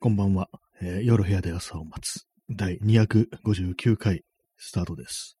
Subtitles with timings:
[0.00, 0.48] こんばんは、
[0.80, 4.22] えー夜部屋で朝を待つ第259回
[4.56, 5.36] スタートです。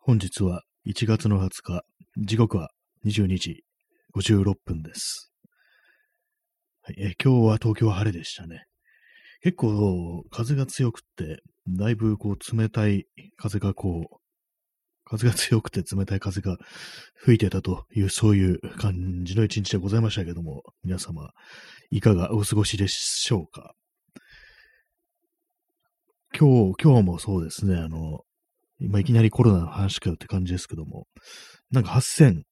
[0.00, 1.84] 本日は1月の20日、
[2.16, 2.70] 時刻は
[3.06, 3.62] 22時
[4.16, 5.30] 56分です。
[6.82, 8.64] はいえー今日は東京は晴れでしたね。
[9.42, 13.06] 結構風が強くって、だいぶこう冷たい
[13.36, 14.16] 風がこう、
[15.08, 16.56] 風が強くて冷たい風が
[17.14, 21.30] 吹いてたという、そういう感じの一日でございましたけども、皆様、
[21.90, 23.74] いかがお過ごしでしょうか？
[26.38, 28.20] 今日、今日もそうですね、あの、
[28.78, 31.06] 今いきなりコロナの話かよって感じですけども、
[31.70, 32.42] なんか8000、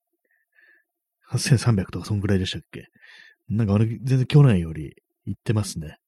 [1.30, 2.86] 8300とかそんぐらいでしたっけ？
[3.48, 4.94] なんかあれ、全然去年より
[5.24, 5.98] 行ってますね。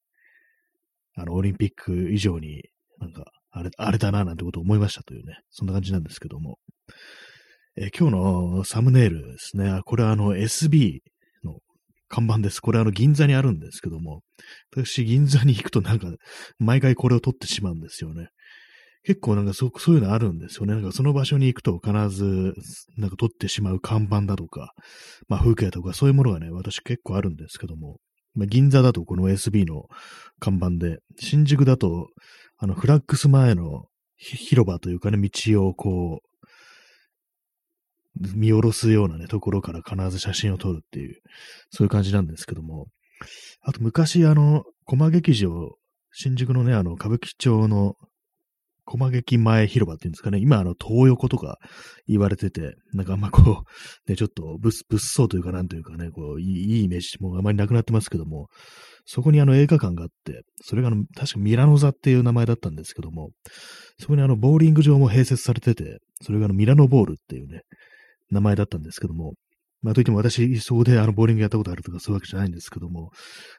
[1.15, 2.63] あの、オリンピック以上に、
[2.99, 6.59] なんか、あれ、あれだな、なんてことを思いましたというね、そんな感じなんですけども。
[7.81, 9.69] え今日のサムネイルですね。
[9.69, 10.99] あこれはあの SB
[11.45, 11.59] の
[12.09, 12.61] 看板です。
[12.61, 14.21] これはあの銀座にあるんですけども、
[14.75, 16.07] 私銀座に行くとなんか、
[16.57, 18.27] 毎回これを撮ってしまうんですよね。
[19.03, 20.73] 結構なんかそそういうのあるんですよね。
[20.73, 22.53] なんかその場所に行くと必ず
[22.97, 24.73] なんか撮ってしまう看板だとか、
[25.29, 27.99] まあ風景とかそういうものがね、私結構あるんですけども、
[28.35, 29.87] まあ、銀座だとこの SB の
[30.39, 32.09] 看板で、新宿だと
[32.57, 33.85] あのフラックス前の
[34.17, 36.29] 広場というかね、道をこう、
[38.35, 41.21] 見下ろすようなね、ところから必ず写真を撮るっていう、
[41.69, 42.87] そういう感じなんですけども、
[43.61, 45.77] あと昔、あの、駒劇場、
[46.11, 47.95] 新宿のね、あの、歌舞伎町の
[48.89, 51.59] 駒劇前広場っていうんですかね、今、あの、東横とか
[52.07, 58.47] 言われてて、なんかあんまこう、 ね、ちょっと物物騒というかなんというかね、こう、いいイメージもあまりなくなってますけども、
[59.05, 63.29] そこにあの映画館があって、それがあの、確かミラノ座っていう名前だったんですけども、
[63.99, 67.61] そこにあの、ボーリング場も併設されてて、それがあの、ミラノボールっていうね、
[68.31, 69.33] 名前だったんですけども、
[69.81, 73.11] まあ、といっても私、そこであの、ボーリングやったことあるとかそういうわけじゃないんですけども、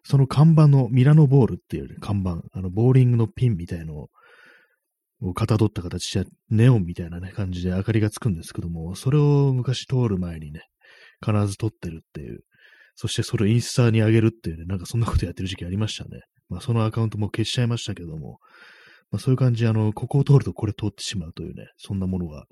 [0.03, 4.08] その看板のミラノボールっていう、ね、看板、あの、ボーリングのピンみたいのを
[5.35, 10.63] かたどった形で、ネオンみたいなね、感じで明かりがつくんですけども、それを昔通る前にね、
[11.25, 12.41] 必ず撮ってるっていう、
[12.95, 16.20] そしてそれをインスタに上げるっていうね、なんかそんなことやってる時期ありましたね。
[16.48, 18.39] まあ、そのアカウントも消しちゃいましたけども、
[19.11, 22.45] まあ、そういう感じで、あの、ここを通るとこれ通ってしまうというね、そんなものが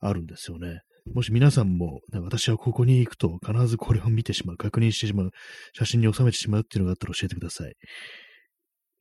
[0.00, 0.80] あるんですよね。
[1.12, 5.30] もし皆さんも、私はここに行くと必ずこれを見てしまう、確認してしまう、
[5.74, 7.74] 写真に収めてしまうっていうのがあったら教えてください。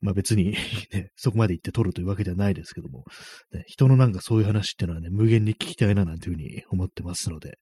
[0.04, 0.52] まあ別に
[0.92, 3.06] ね、そこまで行って撮るというわけではないですけども、
[3.54, 7.58] ね、人のなんかそういう話っていうのはね、無限に聞きたいななんていうふうに思ってますので、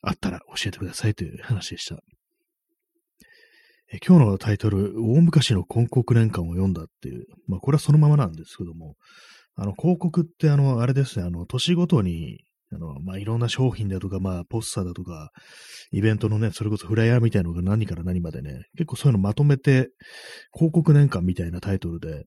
[0.00, 2.02] あったら教えてくださいという話でした。
[3.92, 8.96] え今日のタイトル、大昔の広告年間を読んだっていう、まあこれはそのままなんですけども、
[9.56, 12.38] あの広告ってあの、あれですね、あの、年ごとに
[12.72, 15.30] あの、まあ、いろんな商品だとか、まあ、ポスターだとか、
[15.92, 19.90] イベントのね、それこそフライヤーみたいなのが何から何までね、結構そういうのまとめて、
[20.52, 22.24] 広告年間みたいなタイトルで、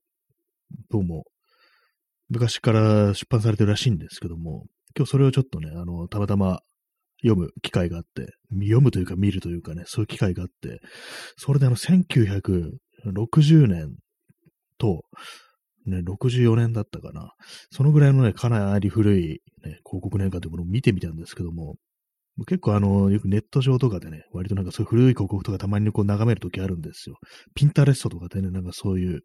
[0.90, 1.24] どうも、
[2.30, 4.66] 昔から出版されてるらしいんですけども、
[4.98, 6.60] 今日それをちょっとね、あの、たまたま
[7.24, 10.80] 読む機会があって、読むというか見るというかね、そういう機会があって、
[11.38, 13.96] それであの、1960年
[14.78, 15.04] と、
[15.86, 17.34] ね、64年だったかな。
[17.72, 19.28] そのぐらいのね、かなり古い、
[19.64, 21.76] ね、広告年間というものを見てみたんですけども、
[22.48, 27.18] 結構あの、よくネット上とかでね、割となんかそういう古い広告とかたまにこう眺めるときあるんですよ。
[27.54, 29.22] ピンタレストとかでね、なんかそういう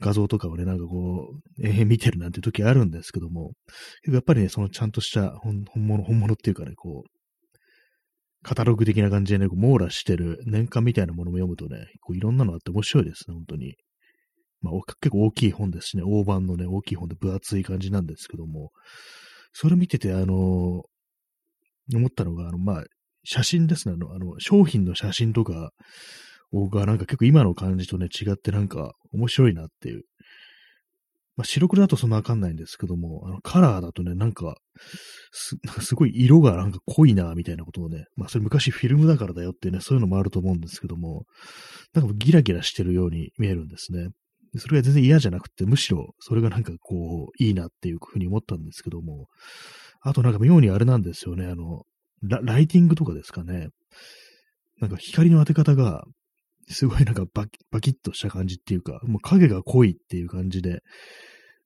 [0.00, 3.52] 画像とかをね、なんかこう、延々見てるなんて時あるんですけども、
[4.06, 7.08] やっぱりね、そのちゃんとした本本物、本物っていうかね、こう、
[8.42, 13.74] カタログ的な感じでね、こう網羅してる年間みたいなものも読むとね、こういろんなのあって面白いですね、本当に。
[14.64, 18.70] まあ、結構大きい本ですしね、大判のね、大きい本で分厚い感じなんですけども、
[19.52, 20.82] それ見てて、あの
[21.94, 22.84] 思ったのが、あの、まあ、
[23.24, 25.70] 写真ですね、あの、あの商品の写真とか
[26.52, 30.04] がなんか結構今の感じとね、違ってなんか面白いなっていう。
[31.36, 34.56] まあ、白黒だとそんなわかんないんですけども、あの、カラーだとね、なんか、
[35.32, 41.24] す、なんかすごい色がなんか濃いな、みたいなことをね、まあ、それ昔フィルムだからだよってね、そういうのもあると思うんですけども、
[41.92, 44.10] なんかギラギラしてるように見えるんですね。
[44.58, 49.26] それが全然嫌じゃなくて、むしろそれがなんかこう、いいなっていうふうに思ったんですけども、
[50.00, 51.84] あとなんか妙にあれなんですよね、あの、
[52.22, 53.68] ラライティングとかですかね。
[54.80, 56.04] なんか光の当て方が、
[56.68, 60.80] すごいなんかバキバキッとした感じっていうか、もう影が濃いっていう感じで、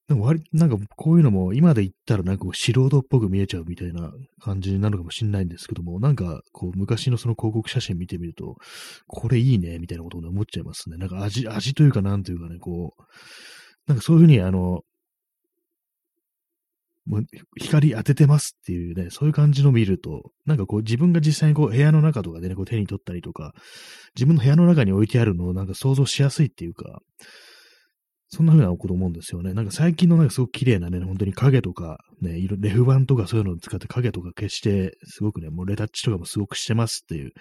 [0.08, 4.10] なんか割なんかこういうのも今で言ったらなんか素人っぽく見えちゃうみたいな
[4.40, 8.56] 感じなるかもしれないんですけども、なんかこう昔のその広告写真見てみると、
[9.06, 10.96] これいいねみたいなことを、思っちゃいますね。
[10.96, 13.02] なんか味、味というかなんというかね、こう、
[13.86, 14.82] なんかそういうふうにあの、
[17.56, 23.52] 光当ててますっていうね、そういう感じの見ると、なんかこう自分が実際にこう部屋の中とかでね、こう手に取ったりとか、
[24.16, 27.00] 自分の部屋の中に置いてあるのをなんか想像しやすいっていうか、
[28.30, 29.54] そんな風なこと思うんですよね。
[29.54, 37.32] なんか最近のなんかすごく綺麗なね、本当に影とか、ね、レフ板とかそういうのを使って影とか消して、すごくね、もうレタッチとかもすごくしてますっていう、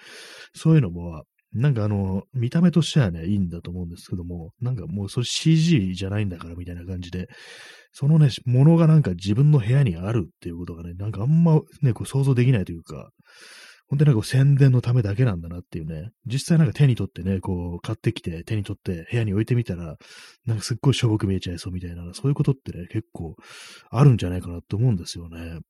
[0.54, 7.28] そういうのも、なんかあの、見た目としてはね、いいんだと思うんですけども、なんかもうそれ CG じゃないんだからみたいな感じで、
[7.92, 13.10] そのね、ものがなんか自分の部屋にあるっていうことがね、なんかあんまね、こう想像できないというか、
[13.88, 19.96] 本当になんか宣伝のためだけなんだなっていうね、実際なんか手に取ってね、こう買ってきて手に取って部屋に置いてみたら、
[20.44, 23.36] なんかすっごいしょぼく見えちゃいそうみたいな、そういうことってね、結構
[23.90, 25.60] あるんじゃないかなと思うんですよね。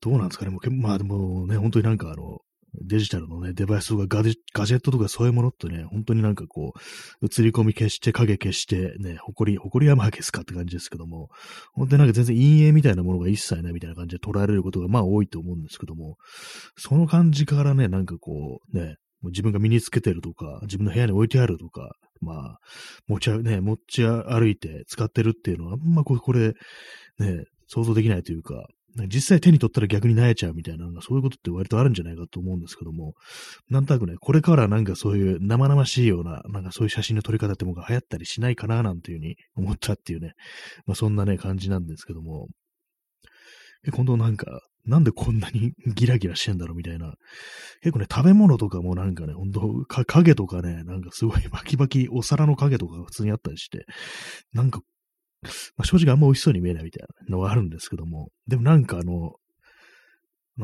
[0.00, 2.38] どうなんですかね、もうまあでもね、本当になんかあの、
[2.74, 11.28] デジタルのね、デバイスとかガジェットとかそういうものってね、本当になんかこう、映り込み消して、影消して、ね、埃、埃はまあ消すかって感じですけども、
[11.72, 16.16] 本当になんか全然陰影みたいなものが一切ないみたいな感じで捉えられることがまあ多いと思うんですけども、
[16.76, 22.58] その感じからね、なんかこう、ね、自分が身につけてるとか、自分の部屋に置いてあるとか、まあ、
[23.06, 26.54] 持ちね、持ち歩いて使ってるっていうのは、あんまこれ、
[27.18, 28.66] ね、想像できないというか、
[29.06, 33.14] 実際手に取ったら逆に萎えちゃうみたいな、そういうことって割とあるんじゃないかと思うんですけども、
[33.68, 40.32] なんとなくね、これからなんかそういう生々しいような、なんかそういう写真の撮り方ってもが流行ったりしないかななんていうふうに思ったっていうね、
[40.86, 42.48] まあそんなね、感じなんですけども、
[43.92, 47.14] 今度なんか、なんでこんなにギラギラしてんだろうみたいな。
[47.82, 53.84] 結構ね、食べ物とかもなんかね、ほんと、影とかね、なんかすごいバキバキお皿の影とかが普通にあったりして、
[54.52, 54.80] なんか
[55.42, 59.34] まあ、正直あんま美味しそうに見えないみたいなのはあるんですけども、でもなんかあの、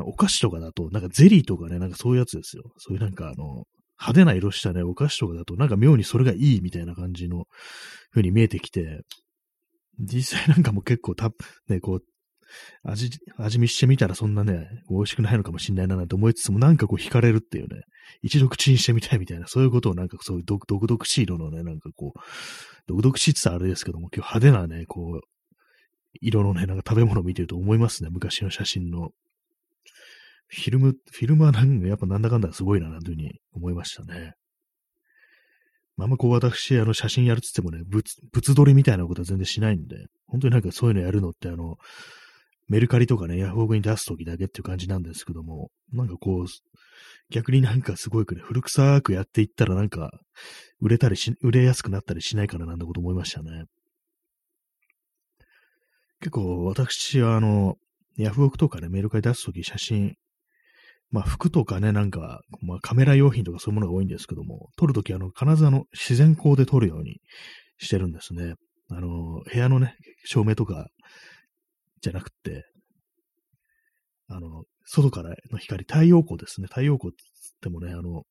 [0.05, 2.65] お菓子とかだと、なんかゼリーとかね、なんかそういうやつですよ。
[2.77, 3.65] そういうなんかあの、
[3.99, 7.47] 派手な色したね、お菓子とかだと、なんか妙にそれがいいみたいな感じの
[8.11, 9.03] 風に見えてきて、
[9.99, 11.31] 実際なんかも結構た、
[11.69, 12.05] ね、こう、
[12.83, 17.83] 味、味見してみたらそんなね、美味しくないのかもしんないななんて思いつつも、なんかこう惹かれるっていうね、
[18.23, 22.21] 一度口にしてみたいみたいな、そういうことをなんかそういう独々しい色のね、なんかこう、
[22.87, 25.27] 独々しいって言ったらあれですけども、今日派手なね、こう、
[26.21, 29.11] 色のね、なんか食べ物を見てると思いますね、昔の写真の。
[30.49, 34.35] フィルム、フィルムはなんかやっぱなんだかんだすごいな、なんていうふうに思いましたね。
[35.97, 39.97] まあんまこう私、あの写真やるっつってもね、物、物撮りみたいなことは全然しないんで、
[40.27, 41.77] 本当になんかそういうのやるのってあの、
[42.69, 46.47] メルカリとかね、ヤフオクに出すときだけっていう感じなんですけども、なんかこう、
[47.31, 50.11] 逆になんかすごいくね、古臭くやっていったらなんか、
[50.81, 53.65] 売れたりし、売れやすくなったりしないかななんてこと思いましたね。
[56.21, 57.77] 結構私はあの、
[58.17, 60.15] ヤフオクとかね、メルカリ出すとき写真、
[61.11, 67.21] まあ服とかね、なんか、まあカメラ用品とかそういうものが多いんですけども、撮るときあの、必ずあの、自然光で撮るように
[67.79, 68.55] してるんですね。
[68.89, 70.89] あの、部屋のね、照明とか
[72.07, 72.65] じゃなくて、
[74.29, 76.69] あの、外からの光、太陽光ですね。
[76.69, 77.23] 太陽光って
[77.63, 78.23] 言ってもね、あの、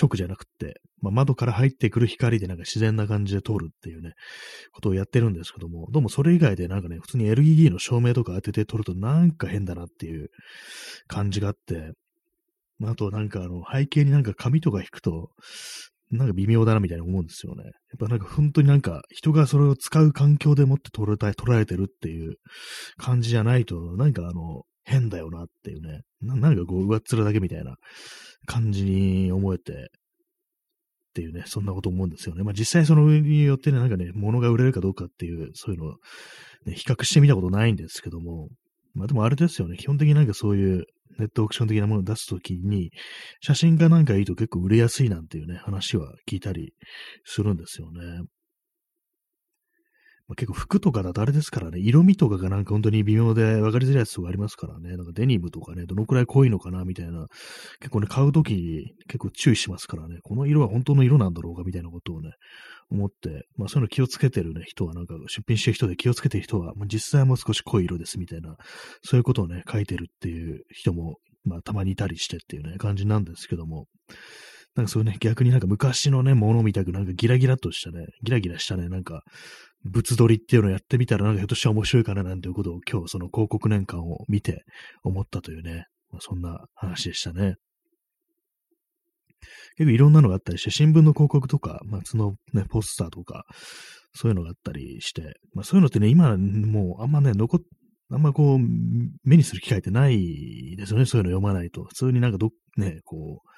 [0.00, 4.12] 直じゃなくて、まあ、窓から入ってくる光でなんか自然な感じで通るっていうね、
[4.72, 10.28] ことをやってるんですけども、どうもそれ以外でなんかね、普通に LED の照明とか当てて撮るとなんか変だなっていう
[11.06, 11.92] 感じがあって、
[12.78, 15.30] まあ、あとなんかあの背景になんか紙とか引くと、
[16.12, 17.64] なんか微妙だなみたいに思うんですよね。
[17.64, 22.34] やっぱなんか本当になんか人がそれを使う環境でもって捉え捉えてるっていう
[22.98, 26.00] 感じじゃないと、なんかあの、変だよなっていうね。
[26.20, 27.76] ななんかこう、上っ面だけみたいな
[28.46, 29.76] 感じに思えて、っ
[31.14, 32.42] ていうね、そんなこと思うんですよね。
[32.42, 35.94] まあ実際その上によってね、なんかね、物が売れるかどうかっていう、そういうのを、
[36.66, 38.48] ね、比較してみたことないんですけども、
[38.94, 40.84] まあでもあれですよね、基本的になんかそういう
[41.18, 42.90] ネットオークション的なものを出すときに、
[43.40, 46.74] 写真がなんかいいと結構売れやすいなんていうね、話は聞いたり
[47.24, 48.22] するんですよね。
[50.28, 57.26] まあ、結構服とかだとあれですからね、色味とかがなんか本当に微妙で分かりづらいやつとかありますからね、なんかデニムとかね、どのくらい濃いのかなみたいな、
[57.80, 62.32] 結構ね、買うときに結構注意しますからね、この色は本当の色なんだろうかみたいなことをね、
[62.90, 68.56] 思って、まあそういうの気をつけてるね、人はなんか出品してる人で気をつけてる人は、まあ、実際もう少し濃い色ですみたいな、
[69.02, 73.86] そういうことをね、書いてるっていう人も、まあたまにいたりしてっていうね、感じなんですけども、
[74.74, 79.22] なんかそういうね、逆になんか昔のね、ものみたくなんかギラギラとしたね、ギラギラしたね、なんか、
[79.84, 84.64] 物撮りっていうのをやってみたら、なんかひょっとしたら面白いかななんていうことを今日その広告年間を見て
[85.02, 87.56] 思ったというね、まあ、そんな話でしたね。
[89.76, 93.44] 結構いろんなのがあったりして、新聞の広告とか、まあ、そのね、ポスターとか、
[94.14, 97.60] そういうのがあったりして、まあそういうのってね、今もうあんまね、残っ、
[98.10, 98.58] あんまこう、
[99.24, 101.84] 目にする機会ってないですよね、そういうの読まないと。
[101.84, 103.48] 普通になんかど、ね、こう、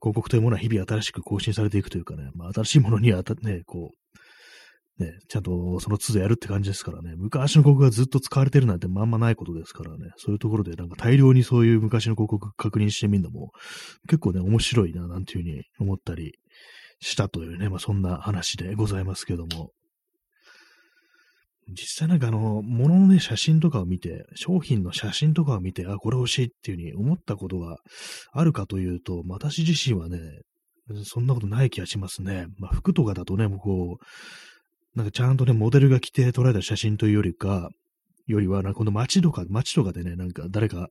[0.00, 13.52] 広告というものは日々新しく更新されていくというかね、まあ新しいものにはね、こう、ね、ちゃんとその都度やるって感じですからね、昔の広告がずっと使われてるなんてまんまないことですからね、そういうところでなんか大量にそういう昔の広告確認してみるのも
[14.08, 16.34] 結構ね、面白いな、なんていうふうに思ったり
[17.00, 19.70] したというね、まあそんな話でございますけども。
[21.72, 27.78] 実際なんかあの、物のね、写真とかを見て、商品の写真とかを見て、あ、これ欲しいっていうふうに思ったことが
[28.32, 30.18] あるかというと、私自身はね、
[31.04, 32.46] そんなことない気がしますね。
[32.58, 37.68] まあ、服とかだとね、もうこう、なんかちゃんとね、モデルが着て撮られた写真というよりか、
[38.26, 40.88] よりは、この街とか、街とかでね、なんか誰か、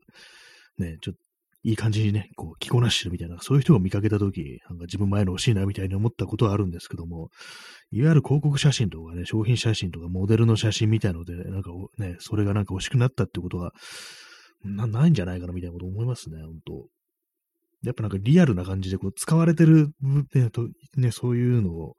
[0.77, 1.19] ね、ちょっと、
[1.63, 7.29] いい感じにね、こう、着こなしてるみたいな、そういう人を見かけたとき、なんか自分前の欲しいなみたいに思ったことはあるんですけども、
[7.91, 13.73] いわゆる広告写真とかね、商品写真とかモデルの写真みたいので、なんかね、それがなんか欲しくなったってことは、
[14.63, 16.87] な、ないんじゃないかなみたいなこと思いますね、本当
[17.83, 19.89] やっぱなんかリアルな感じでこう使われてる、
[20.33, 21.95] ね、とね、そういうのを、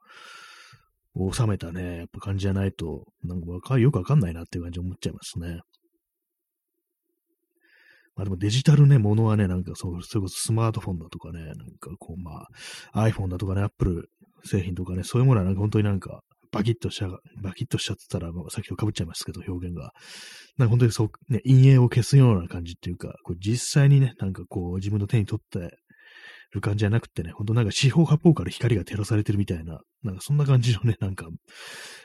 [1.33, 5.61] 収めたね、やっぱ感じじゃないと、なんかよくわかんないなっていう感じ思っちゃいますね。
[8.17, 12.47] まあでもデジタルね、ものはね、なんかそう、それこそスマートフォンだとかね、なんかこう、ま
[12.93, 14.09] あ、iPhone だとかね、Apple
[14.45, 16.21] 製品とかね、そういうものはなんか本当になんか、
[16.53, 17.09] バキッとしちゃ、
[17.43, 19.93] バキッとしちゃってたら、まあ、さっきと被っちゃいますけど、表現が。
[20.59, 25.77] なんか本当にそう、ね、陰影を消すような感じっていうか、これ実際にね、なんかこう、自分の手に取って
[26.53, 31.29] る感じじゃなくてね、ほんとなんか四方八方から光が照らされてるみたいな、なんかそんな感じのね、なんか、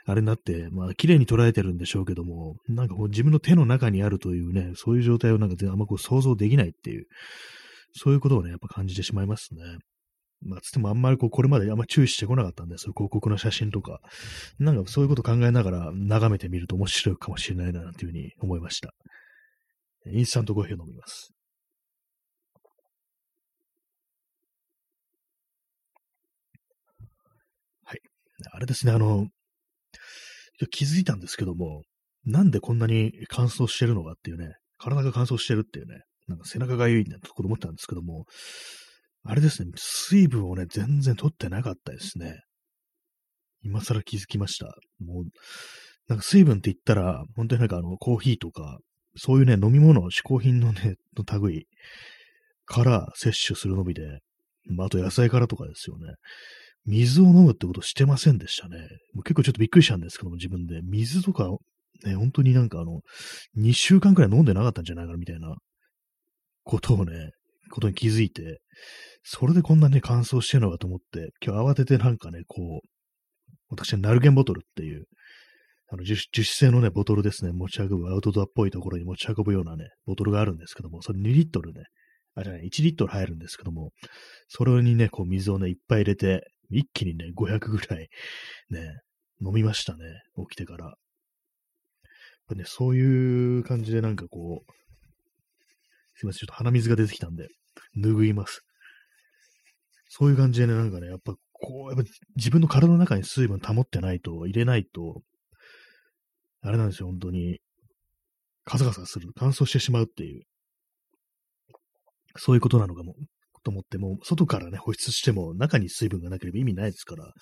[0.05, 7.07] あれになって、まあ綺麗に捉えてるんでしょうけども、なんかこう自分の手の中にあるというね、そういう状態をなんかあんまこう想像できないっていう、
[7.93, 9.61] そういうことをね、やっぱ感じてしまいますね。
[10.41, 12.93] まあ、つってもあんまりこう、これまであんま注意してこなかったんですよ。
[12.93, 13.99] 広告の写真とか。
[14.59, 18.93] なんかそういうこと考えながら眺めてみると面白いかもしれないな、というふうに思いました。
[20.11, 21.34] インスタントコーヒーを飲みます。
[28.51, 29.27] あれですね、あの、
[30.71, 31.83] 気づいたんですけども、
[32.25, 38.25] なんでこんなに乾燥してるのかっていうね、体が乾燥してるっていうね、なんか背中がゆいなところ思ったんですけども、
[39.23, 42.41] あれですね、水分をね、全然取ってなかったですね。
[43.63, 44.75] 今更気づきました。
[44.99, 45.23] もう、
[46.07, 48.77] なんか水分って言ったら、本当になんかあの、コーヒーとか、
[49.17, 51.67] そういうね、飲み物、嗜好品のね、の類
[52.65, 54.19] から摂取するのみで、
[54.67, 56.13] まあ、あと野菜からとかですよね。
[56.85, 58.77] 水を飲むってことしてませんでしたね。
[59.23, 60.81] 結構ちょっとびっくりしたんですけども、自分で。
[60.83, 61.49] 水とか、
[62.05, 63.01] ね、本当になんかあの、
[63.57, 65.55] 2週間くらい飲んでなかったんじゃないかな、みたいな
[66.63, 67.31] ことをね、
[67.71, 68.59] ことに気づいて、
[69.23, 72.87] それでこんなね、乾燥してるのかと思って、今日慌ててなんかね、こう、
[73.69, 75.05] 私はナルゲンボトルっていう、
[75.89, 81.83] あの樹脂製のね、ボトルですね、持ち運ぶ、アウトドアっぽいところに持ち運ぶようなね、ボトルがあるんですけども、それ2リットルね、
[82.35, 83.91] あ、じゃない、1リットル入るんですけども、
[84.47, 88.09] それにね、こう水をね、いっぱい入れて、一気にね、500ぐらい、
[88.69, 89.01] ね、
[89.41, 90.05] 飲みましたね、
[90.37, 90.85] 起きてから。
[90.85, 90.95] やっ
[92.49, 94.71] ぱね、そういう感じでなんかこう、
[96.17, 97.47] すいません、ちょっと鼻水が出てきたんで、
[97.97, 98.61] 拭います。
[100.07, 105.21] そういう感じでね、なんかね、やっぱこう、やっぱ自分の体の中に水分保ってないと、入れないと、
[106.61, 107.59] あれなんですよ、本当に。
[108.63, 110.43] カサカサする、乾燥してしまうっていう、
[112.37, 113.15] そういうことなのかも
[113.65, 117.33] と思っても、外からね、保湿しても中に水分がなければ意味ないですから、やっ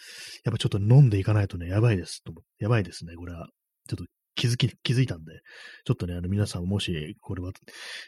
[0.51, 2.23] ぱちょっと飲んでいかないとね、やばいです。
[2.23, 3.47] とやばいですね、これは。
[3.87, 5.33] ちょっと気づき、気づいたんで、
[5.85, 7.51] ちょっとね、あの皆さんもし、これは、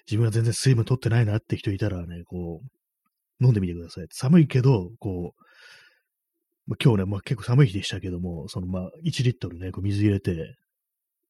[0.07, 4.07] 自分が全然水分取ってないなって人いたらね、こう、飲んでみてください。
[4.11, 5.41] 寒いけど、こう、
[6.67, 10.55] まあ、今日ね、まあ、結構寒い日でしたけども、そのまあ、1リットルね、こう水入れて、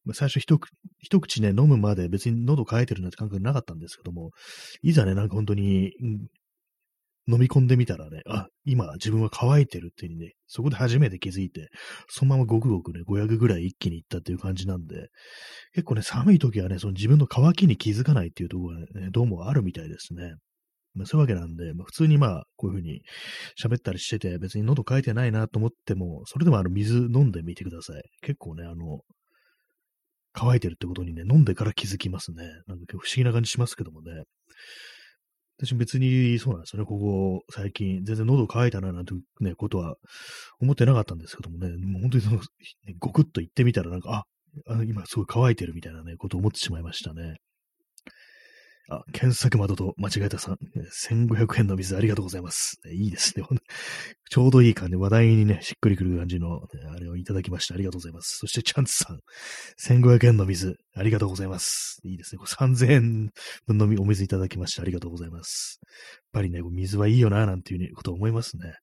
[0.06, 4.32] まあ、最初一口一口ね、飲むまで別に喉乾いてるなんて感覚なかったんですけども、
[4.82, 5.92] いざね、なんか本当に、
[7.28, 11.70] 飲み込んでみたらね、あ、今自分は乾いてるっていうね、そこで初めて気づいて、
[12.08, 15.10] そのままごくごくね、500ぐらい一気にいったっていう感じなんで、
[15.74, 20.36] 結構ね、寒い時はね、その自分の乾きに気づかないっていうところがね、どうもあるみたいですね。
[20.94, 23.02] まあ、そういうわけなんで、まあ、普通にまあ、こういうふうに
[23.62, 28.04] 喋ったりしてて、別に喉乾いてないなと思っても、それでもあの水飲んでみてください。
[28.22, 29.02] 結構ね、あの、
[30.32, 32.44] 乾いてるってことにね、飲んでから気づきますね。
[32.68, 34.24] なんか不思議な感じしますけどもね。
[35.58, 39.96] 私別にそうなんですよね、ここ最近、全然喉乾いたななんてね、ことは
[40.60, 42.40] 思ってなかったんですけどもね、もう本当にその、
[43.00, 44.26] ごくっと言ってみたらなんか、
[44.68, 47.38] あ、あ今すごい乾いてるみたいなね、ことを思ってしまいましたね。
[48.90, 50.58] あ、検索窓と間違えたさん、
[50.92, 52.80] 1500円の水ありがとうございます。
[52.92, 53.46] いいですね。
[54.30, 56.62] ちょうどいい感じ、話題にね、しっくりくる感じの、
[56.92, 57.74] あれをいただきました。
[57.74, 58.38] ありがとうございます。
[58.40, 59.20] そして、チャンツさん、
[59.78, 62.00] 1500円の水、ありがとうございます。
[62.04, 62.42] いいですね。
[62.46, 63.32] 3000円
[63.66, 64.84] 分のお水いただきました。
[64.84, 65.80] ありがとうございます。
[65.82, 68.76] やっぱりね、水はいいよな、なんていうことを思いますね。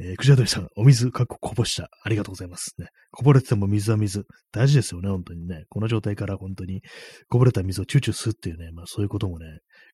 [0.00, 1.90] えー、クジャドリさん、お水、かっここぼした。
[2.04, 2.74] ありがとうございます。
[2.78, 2.86] ね。
[3.10, 4.24] こぼれてても水は水。
[4.52, 5.64] 大事ですよね、本当にね。
[5.68, 6.82] この状態から本当に
[7.28, 9.46] こぼれた水をチューチュー吸うっていうね、まあそういうこともね、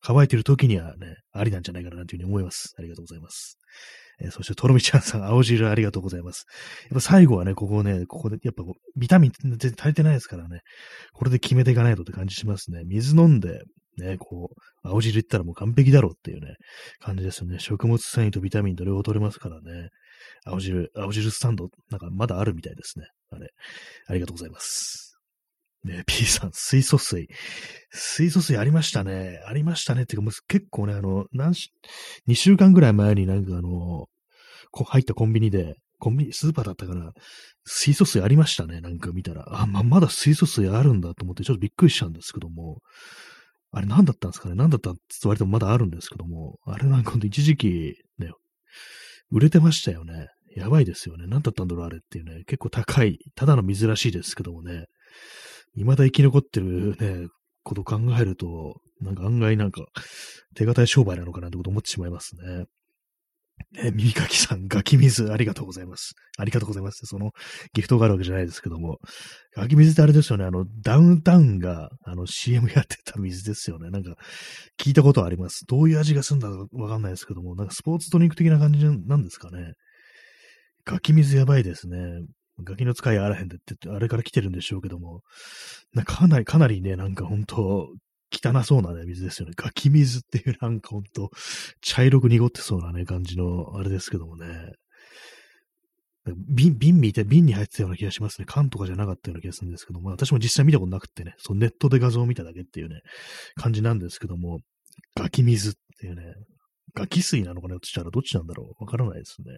[0.02, 2.74] 乾いてる時にはね、ありなんじゃないかなというふうに思います。
[2.78, 3.58] ありがとうございます。
[4.20, 6.44] えー、そして、とろみちゃんさん、青汁ありがとうございます。
[6.82, 8.62] やっぱ最後はね、ここね、ここで、やっぱ
[8.96, 10.60] ビタミン全然足りてないですからね、
[11.14, 12.82] これで決めていかないとって感じしますね。
[12.84, 13.62] 水飲んで、
[13.98, 16.56] ね、こう、青汁いったらもう完璧だろうっていうね、
[17.00, 17.58] 感じですよね。
[17.58, 19.90] 食物繊維とビタミンと両方取れますからね。
[20.44, 23.06] 青汁、青汁スタンド、なんかまだあるみたいですね。
[23.30, 23.50] あれ、
[24.06, 25.04] ありがとうございます。
[25.84, 27.28] ね、P さん、水素水。
[27.90, 29.40] 水素水ありましたね。
[29.46, 30.04] ありましたね。
[30.04, 31.72] っていうか、結構ね、あの、何し、
[32.26, 34.06] 2週間ぐらい前になんかあの、
[34.70, 37.12] こ入ったコンビニで、コンビニ、スーパーだったかな、
[37.64, 38.80] 水素水ありましたね。
[38.80, 39.44] なんか見たら。
[39.48, 42.80] あ、ま、まだ水素水あるんだと思ってちょっとびっくりしたんですけども、
[43.74, 44.54] あれ何だったんですかね？
[44.54, 48.30] 何だったって言われてもまだあるんですけども、あれなんか一時期ね、
[49.30, 50.28] 売れてましたよね。
[50.56, 51.26] やばいですよね。
[51.26, 52.44] 何だったんだろうあれっていうね。
[52.46, 54.86] 結構高い、ただの水らしいですけどもね。
[55.74, 57.28] 未だ生き残ってるね、
[57.64, 59.84] こと考えると、なんか案外なんか
[60.54, 62.66] 手堅い商売なのかなってこと思ってしまいますね。
[63.76, 66.14] え、耳かきさん、ガキ水、ありがとうございます。
[66.38, 67.06] ありがとうございます。
[67.06, 67.32] その、
[67.72, 68.98] ギフトがあるわけじゃないですけども。
[69.56, 73.90] ガキ水ってあれですよね、あの、ダウンタウンが、あの、CM やってた水ですよね。
[73.90, 74.14] なんか、
[74.78, 75.66] 聞いたことあります。
[75.66, 79.72] どういう味がするんだかわかんないですけども、なんかスポーツドリンク的な感じなんですかね。
[80.84, 81.98] ガキ水やばいですね。
[82.62, 85.22] ガキの使いあらへんでって、あれから来てるんでしょうけども、
[85.94, 87.88] なかなり、かなりね、なんか本当
[88.42, 89.54] 汚そうなね、水ですよね。
[89.56, 91.30] ガキ水っていうなんかほんと、
[91.80, 94.72] 茶色く濁ってそうなね、感じの、あれですけどもね。
[96.48, 98.46] 瓶、瓶見て、瓶に入ってたような気がしますね。
[98.46, 103.00] 缶とかじゃなかったような気がするんですけども、私も実際見たことなくてね、そうネットで画像を見ただけっていうね、
[103.56, 104.60] 感じなんですけども、
[105.16, 106.22] ガキ水っていうね、
[106.94, 109.52] ガキ水なのかね、そしたらどっちなんだろうわからないですね。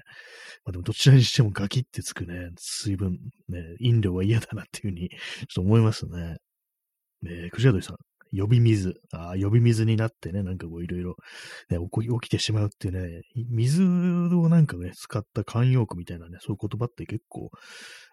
[0.65, 3.13] まあでもどちらにしてもガキってつくね、水分、
[3.49, 6.37] ね、飲料は嫌だなっていうふうに、ちょっと思いますね。
[7.23, 7.97] ねクジャドリさん、
[8.37, 8.95] 呼び水。
[9.13, 11.17] あ呼び水になってね、なんかこういろいろ、
[11.71, 11.79] ね、
[12.21, 17.51] 起きてしまうっていうね、水をなんかね、使った慣用句みたいなね、そういう言葉って結構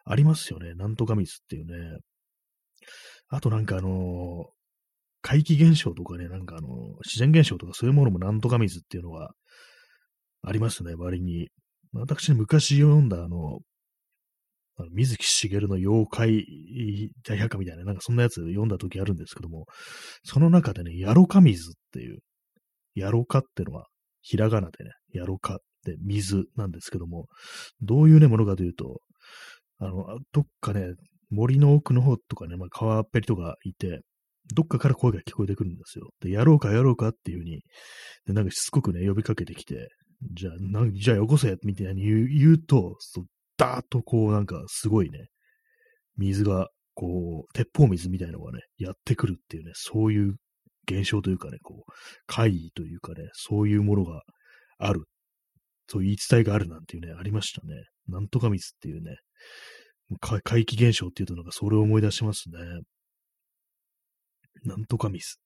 [0.05, 0.73] ありますよね。
[0.75, 1.99] なんとか水っていうね。
[3.29, 4.45] あとなんかあの、
[5.21, 6.67] 怪奇現象とかね、なんかあの、
[7.05, 9.31] 自然現象とかそういうものもなんとか水っていうのは
[10.43, 11.49] ありますね、割に。
[11.93, 13.59] 私、昔読んだあの、
[14.77, 16.45] あの水木しげるの妖怪
[17.23, 19.65] 大百科みたいな、なんかそんなやつ読んだ時あるんですけども、
[20.23, 22.19] その中でね、ヤロカ水っていう、
[22.95, 23.87] ヤロカってのは、
[24.21, 27.27] ひらがなでね、ヤロカって水なんですけども、
[27.81, 29.01] どういうね、ものかというと、
[29.79, 30.93] あの、どっかね、
[31.29, 34.01] 森の奥の方とかね、まあ、川っぺりとかいて、
[34.53, 36.09] どっかから声が聞こえてくるんですよ。
[36.21, 37.61] で、やろうかやろうかっていう風に、
[38.25, 39.89] で、なんかしつこくね、呼びかけてきて、
[40.33, 42.95] じゃあ、なじゃあよこせみたいに言う言うと、
[43.57, 45.27] ダーッとこうなんかすごいね、
[46.17, 50.35] 水が、こう、鉄砲水みたいのがね、やってくるっていうね、そういう
[50.89, 51.91] 現象というかね、こう、
[52.27, 54.21] 怪異というかね、そういうものが
[54.77, 55.05] ある。
[55.87, 57.73] そういう言い伝えがあるなんていうね、ありましたね。
[58.07, 59.15] なんとか水っていうね、
[60.19, 62.59] 怪奇現象っていうとなんかそれを思い出しますね。
[64.65, 65.39] なんとか水。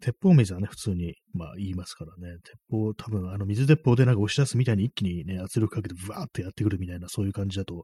[0.00, 2.36] 鉄砲水はね、普通に、まあ言いますからね。
[2.44, 7.82] 鉄砲、多分あの水鉄砲でなんか押し出すみたいに一気にね、圧力かけてブワーってやってくるみたいな、そういう感じだと、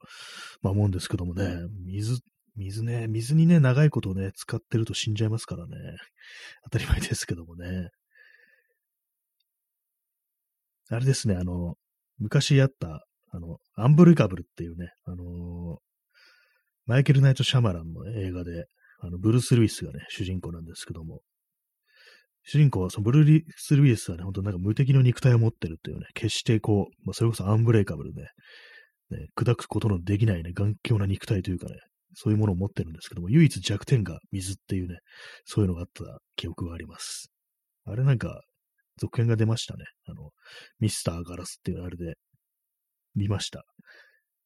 [0.62, 2.20] まあ思うんですけどもね、水、
[2.56, 5.76] 水ね、水にね、長いことをね、使ってると死んじゃいますからね。
[6.70, 7.88] 当たり前ですけどもね。
[10.90, 11.74] あれですね、あの、
[12.18, 15.78] 昔やった、あの、アンブルカブルっていうね、あの
[16.86, 18.66] マイケル・ナイト・シャマランの映画で、
[19.00, 21.22] あの、ブルース・ルイスがね、主人公なんですけども、
[22.44, 28.22] 主人公は、そのブルーリス・ルイスはね、ほんとなんか無敵の肉体を持ってるっていうね、決してこう、まあ、それこそアンブレイカブルで、
[29.10, 31.76] ね、砕くことのできないね、頑強な肉体というかね、
[32.14, 34.98] そういうものを持ってるんですけども、唯一弱点が水っていうね、
[35.44, 36.04] そういうのがあった
[36.36, 37.30] 記憶があります。
[37.86, 38.42] あれなんか、
[38.98, 39.84] 続編が出ましたね。
[40.06, 40.30] あの、
[40.78, 42.14] ミスターガラスっていうあれで、
[43.14, 43.64] 見ました。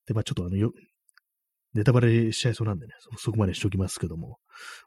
[0.06, 0.72] で、まあちょっとあの、よ、
[1.74, 4.38] ネタバレしちゃいそうなんでね、そ、こまでしときますけども、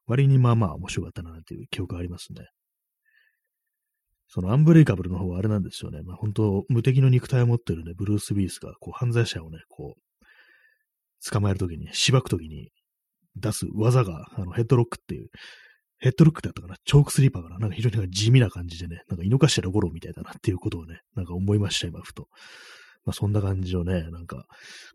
[0.07, 2.45] 割にまあまあ面白かったなっていう記憶がありますね。
[4.33, 6.01] そのアンブレイカブルの方はあれなんですよね。
[6.03, 12.69] まあ本当、無敵の肉体を持ってるね、ブルース・ウィースが、こう、犯罪者をね、こう、捕まえるときに、しばくときに
[13.35, 15.27] 出す技が、あの、ヘッドロックっていう、
[15.99, 22.27] ヘッドロックだったかなチョークスリーパーかななんか非常に地味な感じでね、なんか井の頭五郎みたいだなっていうことをね、なんか思いました、今、ふと。
[23.03, 24.45] まあそんな感じのね、なんか、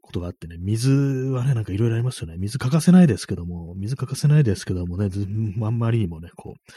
[0.01, 2.37] ことがあってね、水はね、なんかいろいろありますよね。
[2.39, 5.11] 水欠かせないですけども、水欠かせないですけどもね、
[5.63, 6.73] あんまりにもね、こう、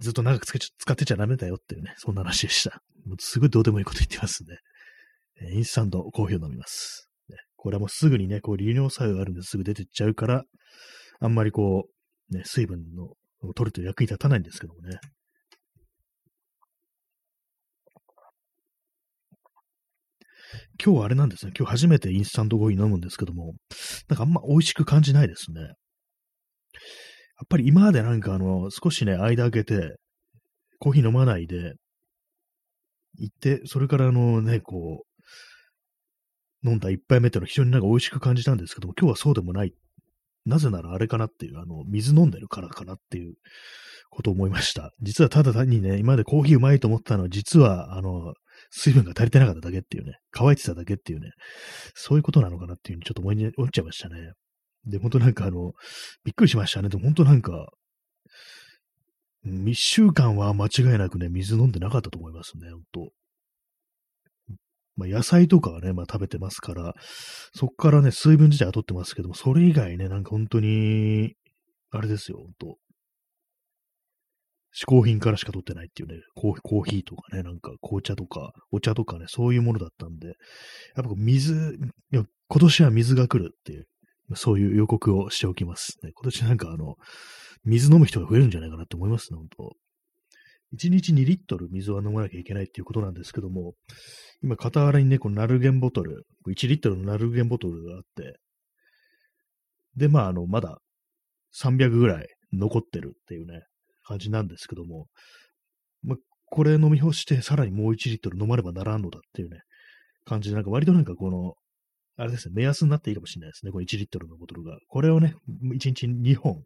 [0.00, 2.82] ずっと長くつけちゃ使ってちゃダメだよっていうね、そんな話でした。
[3.06, 4.58] もうすごいどうでもいいこと言ってますね。
[5.52, 7.08] インスタントコーヒーを飲みます。
[7.28, 10.44] ねこれはもうすぐにね、こう利尿作用があるんですぐ出てっちゃうから、
[11.20, 11.84] あんまりこ
[12.30, 13.04] う、ね、水分の
[13.42, 14.98] を取ると役に立たないんですけどもね。
[20.82, 21.52] 今日はあれなんですね。
[21.56, 23.54] 今日初めてインスタントコーヒー飲むんですけども、
[24.08, 25.74] なんかあんま美味しく感じないですね。
[27.40, 29.96] やっぱり今までなんかあの、少しね、間空けて、
[30.78, 31.74] コーヒー飲まないで、
[33.18, 35.04] 行って、それからあのね、こ
[36.64, 39.72] う、飲んだ一杯目っていうのは非常になんか美味しく感じたんですけども、今日はそうでもない。
[40.44, 43.34] なぜならあれかなっていう、あの、水飲んでるからかなっていう
[44.10, 44.90] ことを思いました。
[45.00, 48.34] 実はただ単にね、今までコーヒーうまいと思ったのは、実は、あの、
[48.70, 51.30] 水分が足りてなかっただけっていうね、乾いてただけっていうね、
[51.94, 54.32] そういうことなのかなっていうふうにちょっと思い思っちゃいましたね。
[54.86, 55.72] で、本当なんかあの、
[56.24, 56.88] びっくりしましたね。
[56.88, 57.68] でも本当なんか、
[59.44, 63.12] 一週間は間違いなくね、水飲んでなかったと思いますね、本当
[64.96, 66.94] まあ、野菜とかはね、まあ食べてますから、
[67.54, 71.36] そっからね、水分自体は取ってますけども、それ以外ね、なんか本当に、
[71.90, 72.76] あれですよ、本当
[74.72, 81.78] 嗜好品からしか取ってないっていうね、コーヒーとかね、なんか紅茶とか、お茶とかね、そういうものだったんで、やっぱ水、
[82.12, 82.26] 今
[82.60, 83.86] 年は水が来るっていう、
[84.34, 86.12] そういう予告をしておきます、ね。
[86.14, 86.96] 今年なんかあの、
[87.64, 89.72] 水飲む人が増えるんじゃないかなって思いますね、本当
[90.74, 93.74] 1日2リットル水は飲まなきゃいけないっていうことなんですけども、
[94.42, 98.38] 今、傍らにね、このナルゲンボトル、1リットルのナルゲンボトルがあって、
[99.96, 100.78] で、まあ、あの、まだ
[101.60, 103.62] 300ぐらい残ってるっていうね、
[104.04, 105.06] 感じなんですけども、
[106.02, 109.60] まあ、これ飲み干して、さらにもう1リットル飲まねばならんのだっていうね、
[110.24, 111.54] 感じで、なんか割となんかこの、
[112.20, 114.78] あれですね、目安になっていいかもしれないですね、この1リットルのボトルが。
[114.88, 116.62] これをね、1日2本、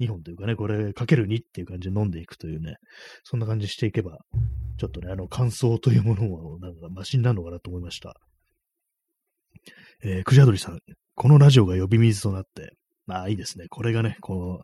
[0.00, 2.78] 2本というかね、これかける2っていう感じで飲んでいくというね、
[3.22, 4.18] そんな感じしていけば、
[4.76, 8.16] ちょっとね、あの、乾燥というものもなんかマシになるのかなと思いました。
[10.02, 10.80] えー、クジャドリさん、
[11.14, 12.74] このラジオが呼び水となって、
[13.06, 13.66] まあいいですね。
[13.68, 14.60] これがね、この、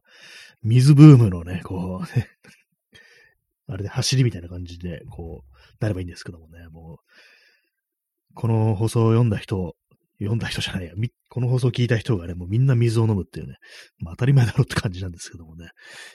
[0.64, 2.26] 水ブームのね、こう、ね、
[3.68, 9.76] あれで走りみたいな感じで、こう、なればいいんですけどもね、もう、この放送を読んだ人、
[10.20, 10.92] 読んだ人じゃないや、
[11.30, 13.56] この放送を聞いた人がね、もうみんな水を飲むっていうね、
[13.98, 15.70] まあ当たり前だろうって感じなんですけどもね、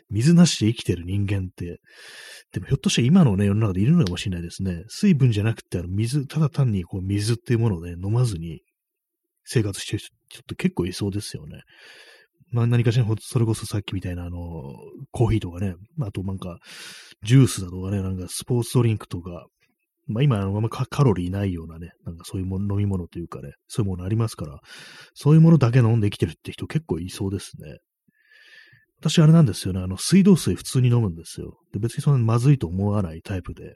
[0.09, 1.79] 水なしで生きてる人間って、
[2.51, 4.83] でもひょっとして今のね、世の中でいるのかもしれないですね。
[4.87, 8.61] 水分じゃなくて、あの水、ただ単にこう水っていうものをね、飲まずに
[9.43, 11.61] 生活してる人、ちょっと結構いそうですよね。
[12.51, 14.37] まあ何かしら、それこそさっきみたいなあの、
[15.11, 16.59] コーヒーとかね、あとなんか、
[17.23, 19.47] ジュースだとかね、なんかスポーツドリンクとか、
[20.07, 24.59] まあ今、あんまカロリーないようなね、なんかそういうも飲み物というかね、そういうものありますから、
[25.13, 27.77] そういうものだけ飲んで生きてるって人結構いそうですね。
[28.99, 31.57] 私あれなんですよね、あの、水道水普通に飲むんですよ。
[31.73, 33.75] で別にそんなまずいと思わないタイプで。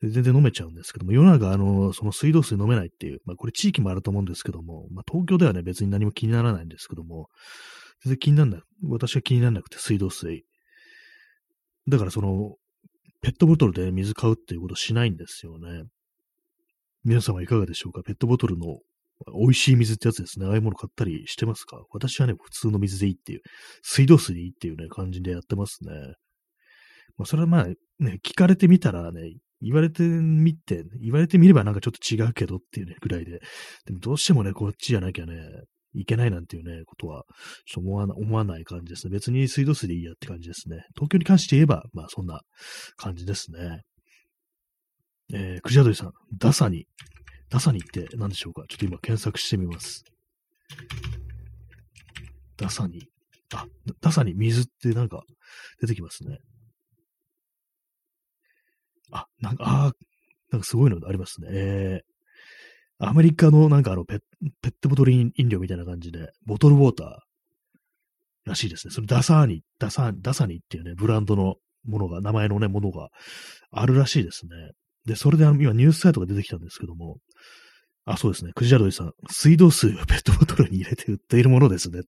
[0.00, 7.28] で全然飲めちゃうんですけども、世の中、あの、その水道水飲めないっていう、まあこれ地域もあると思うんですけども、まあ東京ではね、別に何も気にならないんですけども、
[8.04, 8.60] 全然気にならない。
[8.84, 10.44] 私は気にならなくて、水道水。
[11.86, 12.54] だからその、
[13.22, 15.84] ペットボトルで水買うっていうことしないんですよね。
[17.04, 18.02] 皆様いかがでしょうか？
[18.02, 18.78] ペットボトルの
[19.38, 20.46] 美味しい水ってやつですね。
[20.46, 21.82] ああいうもの買ったりしてますか？
[21.90, 23.40] 私はね、普通の水でいいっていう、
[23.82, 25.92] 水道水でいいっていうね、感じでやってますね。
[27.18, 33.40] まあ、それはまあ、ね、聞かれてみたらね、言われてみて、言われてみればなんかちょっと違うけどっていうね、ぐらいで。
[33.84, 35.34] でもどうしてもね、こっちじゃなきゃね、
[35.92, 37.24] いけないなんていうね、ことは、
[37.66, 39.12] ちょ思わな思わない感じですね。
[39.12, 40.84] 別に水道水でいいやって感じですね。
[40.94, 42.42] 東京に関して言えば、まあそんな
[42.96, 43.82] 感じですね。
[45.32, 46.86] えー、クジャドリさん、ダサニ。
[47.48, 48.64] ダサニって何でしょうか？
[48.68, 50.04] ちょっと今検索してみます。
[52.56, 53.06] ダサニ。
[53.52, 53.66] あ、
[54.00, 55.24] ダサニ水ってなんか
[55.80, 56.38] 出てきますね。
[59.10, 59.92] あ、なんか、あ
[60.52, 61.48] なんかすごいのありますね。
[61.50, 62.00] え
[63.00, 64.20] アメリカのなんかあのペッ
[64.62, 67.08] ペットボトル飲料みたいな感じで、ボトルウォーター
[68.44, 68.92] らしいですね。
[68.92, 73.08] そのダサーニ、ダサーダサニっていうね、ブランドのものが、名前のね、ものが
[73.70, 74.50] あるらしいですね。
[75.06, 77.16] で、それであの今ニュースサイトが出てきたんですけども、
[78.04, 78.52] あ、そうですね。
[78.54, 79.12] クジャロイさん。
[79.30, 82.00] 水道水をペットボトルに入れて売っているものですね。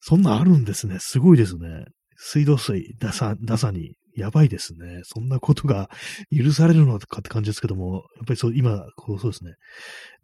[0.00, 0.98] そんなあるんですね。
[1.00, 1.84] すごいですね。
[2.16, 5.02] 水道水、ダサ、ダサにやばいですね。
[5.04, 5.90] そんなことが
[6.36, 9.54] 許されるのかって感じですけども、やっぱりそう、今、こうそうですね。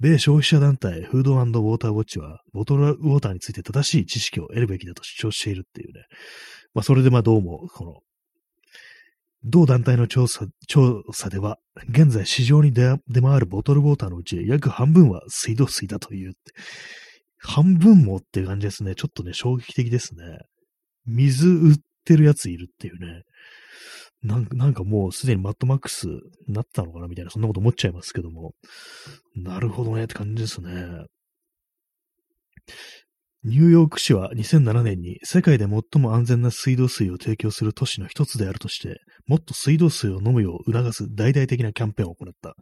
[0.01, 6.05] 米消費者団体、フードウォーターウォッチは、ボトルウォーターについて正しい知識を得るべきだと主張しているっていうね。
[6.75, 8.01] まあ、それでまあどうも、この、
[9.45, 16.35] 同団体の調査、調査では、現在市場に出回るボトルウォーターのうち約半分は水道水だという。
[17.45, 18.95] 半分もって感じですね。
[18.95, 20.23] ちょっとね、衝撃的ですね。
[21.07, 23.23] 水売ってるやついるっていうね。
[24.23, 26.21] なんなんかもうすでにマッドマックスに
[26.55, 27.09] なったのかな？
[27.09, 28.53] みたいな、そんなこと思っちゃいますけども。
[29.35, 31.07] なるほどねって感じですね。
[33.45, 42.55] ニューヨーク市は2007年に世界で最も安全な水道水を提供する都市の一つであるとして、もっと水道水を飲むよう促す大々的なキャンペーンを行った。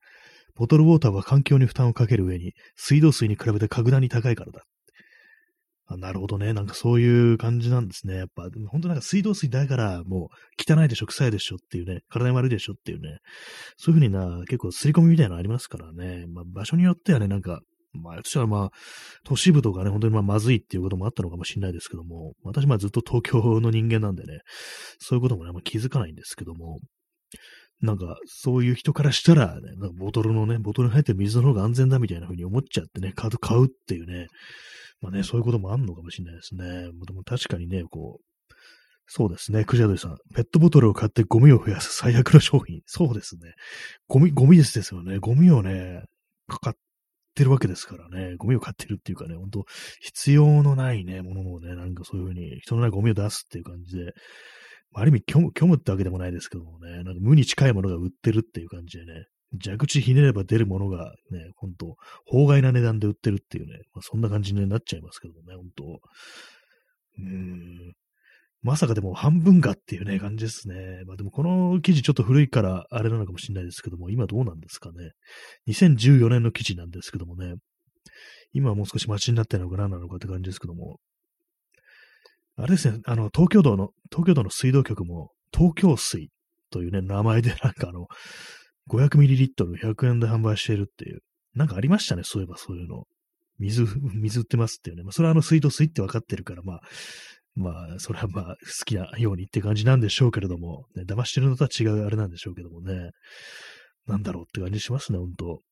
[0.56, 4.62] ボトルウォーターは環境に負担をかける上に、水道水に比べて格段に高いからだ。
[5.92, 6.52] あなるほどね。
[6.52, 8.16] なんかそういう感じなんですね。
[8.16, 13.18] やっぱ、本当なんか水道水だからもう汚いでしょ、臭いでしょっていうね、体に悪いでしょっていうね、
[13.76, 16.26] そういうふうにな、結構刷り込みみたいなのありますからね。
[16.28, 17.60] まあ場所によってはね、なんか
[17.92, 18.70] まあ、私はまあ、
[19.24, 24.40] 都市部とかね、本当にまあまずいっていうこともあったのかもしれないですけども、私まあずっと東京の人間なんでね、
[24.98, 26.78] そういうこともね、まあ、気づかないんですけども、
[27.82, 34.26] なんか、そういう人からしたら、ね、なんかボトルのね、ボトルに入ってる水の方が安全だみたいな風に思っちゃってね、買うっていうね、
[35.00, 36.64] まあね、そういうこともあるのかもしれないですね。
[37.06, 38.54] でも確かにね、こう、
[39.06, 40.16] そうですね、クジャドリさん。
[40.34, 42.80] ペットボトルを買ってゴミを増やす最悪の商品。
[42.86, 43.54] そうですね。
[44.06, 45.18] ゴミ、ゴミですですよね。
[45.18, 46.04] ゴミをね、
[46.46, 46.74] かかっ
[47.34, 49.64] てるわけですからね、ゴミを買ってるっていうかね、ほんと
[50.00, 54.12] 必要のないね、ものをね、なんかそういうふうに人のないゴミを出すっていう感じで、
[54.92, 59.26] まある意味虚無、虚無ってわけでもないですけどもね、なんか無に近いものが売ってるっていう感じでね、
[59.58, 66.00] 蛇口ひねれば出るものがね、ほんと、法外な値段で売ってるっていうね、まあ、そんな感じになっちゃいますけどもね、ほんと。
[67.18, 67.92] うん。
[68.62, 71.02] まさかでも半分がっていうね、感じですね。
[71.06, 75.12] まあでもこの記事ちょっと古いからあれなのかもしれないですけども、今どうなんですかね。
[75.68, 77.54] 2014年の記事なんですけどもね、
[78.52, 80.98] 今はもう少し街になってるのか何なのかって感じですけども、
[82.56, 86.28] あれですね、あの、東京都の、東京都の水道局も、東京水
[86.70, 88.08] というね、名前でなんかあの、
[88.90, 91.20] 500ml100 円で販売しているっていう、
[91.54, 93.04] なんかありましたね、そういえばそういうの。
[93.58, 95.04] 水、 水売ってますっていうね。
[95.04, 96.80] まあ、それはあの水道水って分かってるから、まあ、
[97.54, 103.10] まあ、それはまあ、好きなようにって感じなんでしょうけれども、ね、騙してるのとは違うあれなんでしょうけどもね、
[104.06, 105.62] なんだろうって感じしますね、本当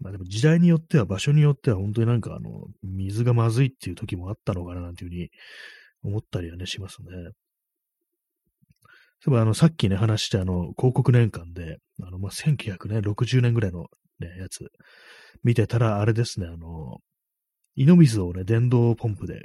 [0.00, 5.30] まあでも時代によっては、場所によっては、本当になんかあの、水がまずいっていう時もあったのかな、なんていうふうに
[6.02, 7.08] 思ったりはね、しますね。
[9.22, 13.86] そういえば、あの、さっきね、話したあの、広告年間で、あの、まあ、1960年ぐらいの
[14.18, 14.70] ね、やつ、
[15.42, 16.98] 見てたら、あれですね、あの、
[17.76, 19.40] 井戸水をね、電動ポンプで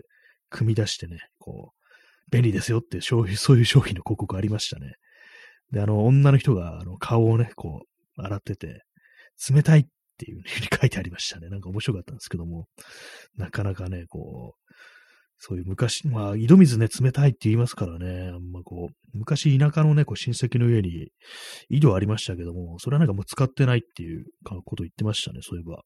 [0.49, 4.93] 組み出してね、こう、便利ですよって商品、そういう商品の広告ありましたね。
[5.71, 7.81] で、あの、女の人が、あの、顔をね、こ
[8.17, 8.83] う、洗ってて、
[9.49, 9.85] 冷たいっ
[10.17, 11.49] ていうふうに書いてありましたね。
[11.49, 12.67] なんか面白かったんですけども、
[13.35, 14.71] なかなかね、こう、
[15.37, 21.09] そういう昔、まあ、井戸水ね、冷たいって言いますからね、あんまこう、昔田舎のね、こう親戚の家に
[21.69, 25.83] 井戸ありましたけども、それはなんかもう使ってないっていうこと言ってましたね、そういえば。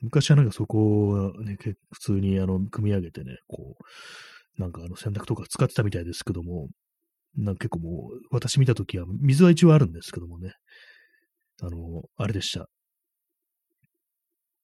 [0.00, 6.68] 昔はなんかそこをね、普通にあの、組み上げてね、こう、なんかあの洗濯とか使ってたみたいですけども、
[7.36, 10.52] なんか結構もう、私見たときは、水は一応あるんですけどもね、
[11.62, 12.68] あの、あれでした。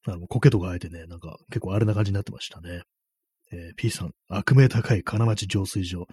[0.06, 2.82] あの、苔とか生えてね、なんか結構あれな感じになってましたね。
[3.50, 6.06] えー、P さん、悪名高い金町浄水場。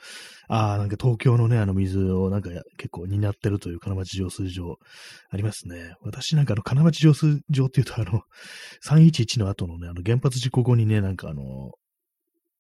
[0.48, 4.78] ああ、なんか東京のね、あの水をなんか結構担ってるという金町浄水場
[5.30, 5.96] ありますね。
[6.02, 8.22] 私なんかあの金町浄水場っていうとあの、
[8.84, 11.72] 311の後のね、あの原発事故後にね、なんかあの、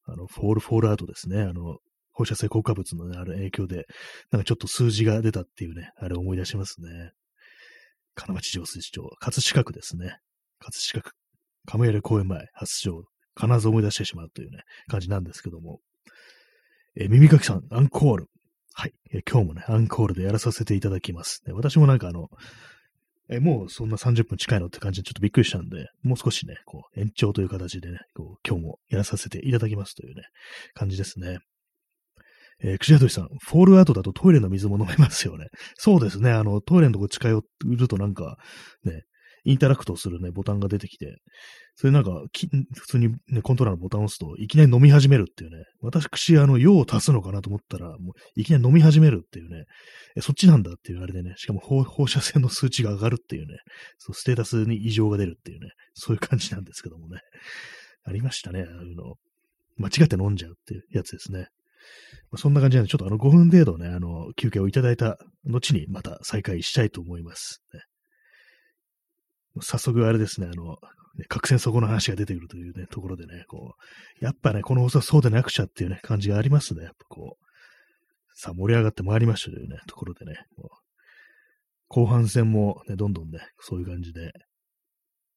[0.07, 1.41] あの、フォール、フォールアウトですね。
[1.41, 1.77] あの、
[2.11, 3.85] 放射性降下物の、ね、ある影響で、
[4.31, 7.11] なんかちょっと数字が出たっていうね、あれ思い出しますね。
[8.13, 10.17] 金町浄水場、葛飾区ですね。
[10.59, 11.15] 葛飾区、
[11.65, 13.03] 亀有公園前、発祥
[13.39, 15.79] 必ず思い出してしまうというね、感じなんですけども。
[16.97, 18.29] え耳かきさん、アンコール。
[18.73, 21.41] はい、え今日もね、アンコールでやらさせていただきます。
[21.47, 22.29] 私もなんかあの、
[23.29, 30.23] えもうそんな30分近いのって感じでちょっとびっくりしたんで、もう少しね、こう、延長という形でね、こう今日もやらさせていただきますというね、
[30.73, 31.39] 感じですね。
[32.63, 35.47] えー、くじはとしさん、フォールアウトだとトイレの水も飲めますよね。
[35.75, 36.31] そうですね。
[36.31, 38.37] あの、トイレのとこ近寄るとなんか、
[38.83, 39.03] ね、
[39.45, 41.17] インタラクトするね、ボタンが出てきて、
[41.75, 42.23] それなんか、
[42.73, 49.65] 普通にね、コントローラーのボタンを押すと、いきなり飲み始めるっていうね、私、あの、用を足すのかなと思ったら、もう、いきなり飲み始めるっていうね、
[50.15, 53.57] えそっちなんだっていうあれでね、しかも放射線の数値が上がるっていうね、
[53.97, 57.19] そう、ステータスに異常が出るっていうね、そういう感じなんですけどもね。
[58.03, 59.15] ありましたね、あの。
[59.77, 61.47] 間違って飲んじゃうっていうやつですね。
[62.31, 67.81] まあ、そんな感じなんで、ちょっとあの5分程度ね、あの、休憩をいただいた後にまた再開したいと思います、ね。
[69.61, 70.77] 早速あれですね、あの、
[71.29, 73.75] 核戦争後の話が出てくるというね、ところでね、こ
[74.21, 76.83] う、やっぱね、この放送はそうでなくちゃっていうね、感じがありますね。
[76.83, 77.45] やっぱこう、
[78.33, 80.33] さあ盛り上がってまいりましたというね、ところでね、
[81.87, 84.33] 後半戦もね、どんどんね、そういう感じで、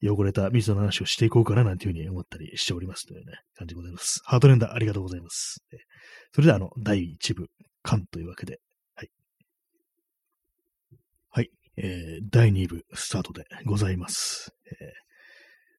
[0.03, 4.21] 汚れた水の話をしていこうかななんていうふうに思ったりしておりますというね、感じでございます。
[4.25, 5.59] ハートレンダーありがとうございます。
[6.33, 7.47] それでは、あの、第1部、
[7.83, 8.61] 完というわけで、
[11.81, 14.53] えー、第2部スタートでございます。
[14.67, 14.89] えー、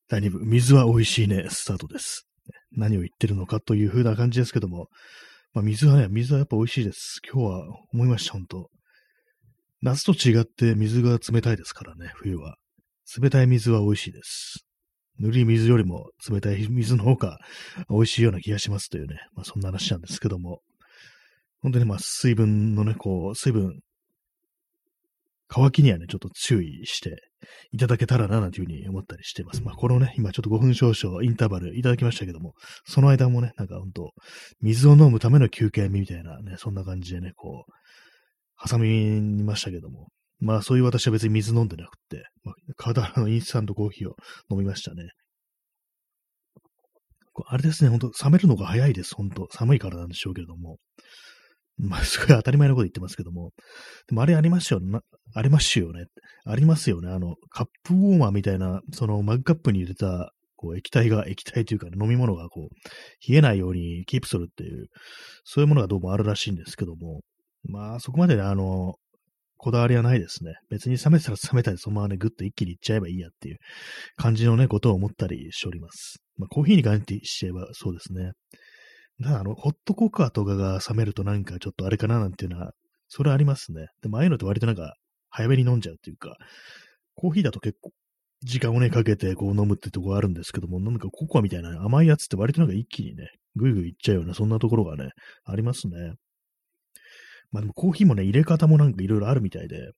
[0.08, 2.26] 第2部、水は美味しいね、スタートです。
[2.72, 4.88] 何を言ってるのかという風な感じですけども、
[5.54, 7.20] まあ、水はね、水はやっぱ美味しいです。
[7.30, 8.70] 今日は思いました、本当
[9.82, 12.56] 夏と違って水が冷たいですからね、冬は。
[13.22, 14.66] 冷たい水は美味しいです。
[15.20, 17.40] ぬるい水よりも冷たい水の方が
[17.90, 20.62] 美味しいような気がしますというね、まあそんな話なんですけども、
[21.62, 23.82] 本当にまあ水分のね、こう、水分
[25.52, 27.18] 乾きにはね、ちょっと注意して
[27.72, 29.64] いただけたらな、なんていうふうに思ったりしています。
[29.64, 32.54] まあ、このね、今ちょっと5分少々インターバルいただきましたけども、
[32.86, 34.12] その間もね、なんかほんと、
[34.62, 40.10] 水を飲むための休憩みたいなね、そんな感じでね、こう、挟みましたけども、
[40.40, 44.16] まあ、そういう私は別に水飲んでなくて、まあ、体のインスタントコーヒーを
[44.52, 45.10] 飲みましたね。
[47.48, 49.48] あれですね、ほんと、冷めるのが早いです、ほんと。
[49.52, 50.78] 寒いからなんでしょうけれども。
[51.80, 53.52] まあ、すごい当たり前のこと言ってますけども。
[54.08, 55.00] でもあれありますよね。
[55.34, 56.06] ありますよね。
[56.46, 57.10] ありますよね。
[57.10, 64.88] あの、カップウォーマーみたいな、そのマグカップに入れた、こう、液体が、液体というか、ね、飲み物がこう、冷えないようにキープするっていう、
[65.46, 67.22] そういうものがどうもあるらしいんですけども。
[67.64, 68.96] まあ、そこまでね、あの、
[69.58, 70.54] こだわりはないですね。
[70.70, 73.58] 別に冷めたら冷めたり、そのままね、ぐっと一気にいっちゃえばいいやっていう
[74.16, 76.20] 感じのね、ことを思ったりしております。
[76.38, 78.32] まあ、コーヒーに関して言えばそうですね。
[79.24, 82.74] ただ、あの、ホットココアとかが冷めるとなんかちょっとあれかななんていうのは、
[83.08, 83.88] それありますね。
[84.02, 84.96] でも、ああいうのって割となんか、
[85.30, 86.38] 早めに飲んじゃうっていうか、
[87.16, 87.92] コーヒーだと結構、
[88.42, 95.10] 時間をね、かけてこう飲むってとこあるんですけども、なんかココアみたいな甘いやつって割となんか一気にね、ぐいぐいいっちゃうような、そんなところがね、
[95.44, 96.14] ありますね。
[97.52, 99.92] まあでもコーヒーもね、入れ方もなんかいろいろあるみたいで、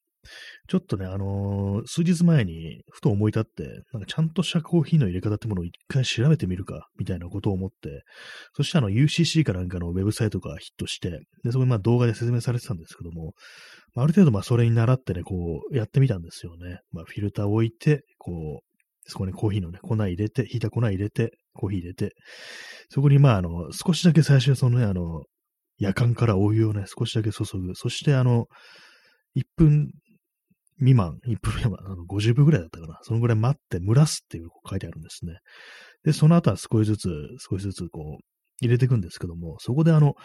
[0.68, 8.04] ちょっとね、あのー、数日前にふと思い立って、なんかちゃんとしたコーヒーの入れ方ってものを一回調べてみるか、みたいなことを思って、
[8.56, 13.34] そしてあの UCC かなんかのウェブサイトがヒットして、で、そこにまあ動画で説明されてたんですけども、
[13.96, 16.80] ある程度まあそれに習ってね、こうやってみたんですよね。
[16.92, 18.72] まあフィルターを置いて、こう、
[19.08, 22.14] そこにコーヒーのね、粉入れて、ひいた粉入れて、コーヒー入れて、
[22.90, 25.24] そこにまああの、少しだけ最初そのね、あの、
[25.78, 27.76] 夜間からお湯をね、少しだけ注ぐ。
[27.76, 28.46] そしてあの、
[29.36, 29.92] 1分
[30.82, 33.00] 未満、1分未満、あの50分ぐらいだったかな。
[33.04, 35.38] そのぐらい待って蒸らすっていう書いてあるんですね。
[36.04, 38.24] で、その後は少しずつ、少しずつこう、
[38.62, 40.16] 入れていくんですけども、そこであの、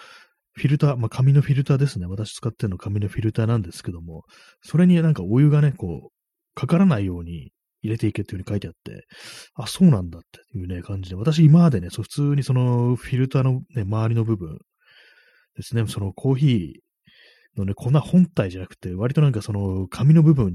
[0.55, 2.07] フィルター、まあ、紙のフィルターですね。
[2.07, 4.23] 私使ってるの紙のフィルターなんですけども、
[4.63, 6.11] それになんかお湯がね、こう、
[6.55, 9.07] かからないように入れていけっていう風に書いてあって、
[9.55, 14.59] あ、そうなんだっていうね、感じで、私今までね、そう普通にそのフィルターのね、周りの部分
[15.57, 16.86] ですね、そのコーヒー
[17.57, 20.53] のね、粉本体じゃなくて、割となんかその紙の部分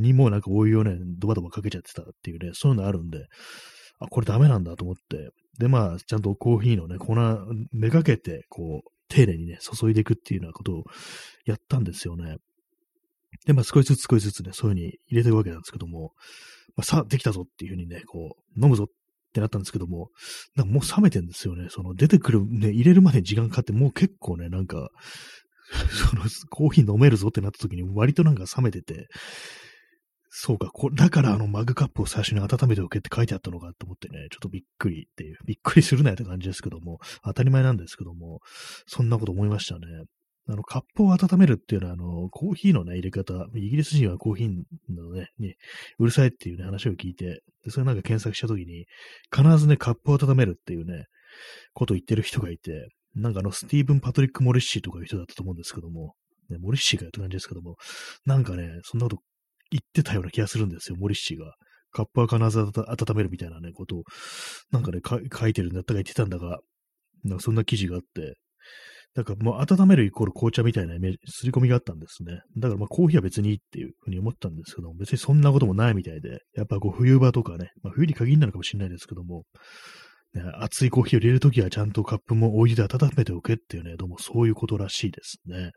[0.00, 3.26] にもなんかお湯をね、ドバドバかけちゃってたっていうね、そういうのあるんで、
[3.98, 7.14] あ、これダメなんだと思って、で、まあ、ちゃんとコーヒーのね、粉、
[7.72, 10.84] めがけて、こう、丁寧にね、注いでいくっていうようなことを
[11.44, 12.36] やったんですよね。
[13.46, 16.12] で、まあ、少しずつ少しずつね、そういう風に入れていくわけなんですけども、
[16.76, 18.86] まあ、さあ、できたぞっていう風にね、こう、飲むぞっ
[19.32, 20.10] てなったんですけども、
[20.56, 21.68] なんかもう冷めてんですよね。
[21.70, 24.90] その出てくるね、入れるまで時間かかって、もう結構ね、なんか、
[25.90, 29.08] その、コーヒー飲めるぞってなった時に割となんか冷めてて、
[30.36, 38.40] そうか、こだからあのマグカップを最初に温めておけって書いてあったのかと思ってね、ちょっとびっくりっていう、びっくりするなよって感じですけども、当たり前なんですけども、
[38.86, 39.86] そんなこと思いましたね。
[40.48, 44.48] あの、カップを温めるっていうのは、あの、コーヒーのね、入れ方、イギリス人はコーヒー
[44.92, 45.54] のね、に
[45.98, 48.86] うるさいっていうね、話を聞いて、で、それなんか検索したときに、
[49.34, 51.06] 必ずね、カップを温めるっていうね、
[51.72, 56.14] ことを言ってる人がいて、なんかあの、スティーブン・パトリック・モリッシーとかいう人だったと思うんですけども、
[56.50, 57.76] ね、モリッシーがやった感じですけども、
[58.26, 59.22] なんかね、そんなこと
[59.70, 61.54] 言ってたような気がするんですよ、モリッシーが。
[61.90, 64.02] カップは必ず温めるみたいなね、ことを、
[64.72, 65.00] なんかね、
[65.32, 66.58] 書いてるんだったか言ってたんだが、
[67.22, 68.36] なんかそんな記事があって、
[69.14, 72.40] だからもう温めるイコール紅茶みたいなイメージ、すり込みがあったんですね。
[72.56, 79.44] だからまあコーヒーは別にいいっていうふうに思ったんですけども、別にそんなこともないみたいで、やっぱこう冬場とかね、まあ冬に限りなのかもしれないですけども、
[80.34, 85.70] ね、熱いコーヒーを入れるときはちゃんとカップもお湯で温めておけっていうね、どうもそういうことらしいですね。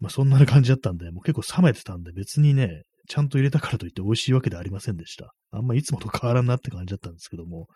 [0.00, 5.32] まあそんな感じだったんで、もう結構冷めてたんで別にね、ちゃんと入れたからといって美味しいわけではありませんでした。
[5.50, 7.66] あんまいつもと変わらんなって感じだったんですけども、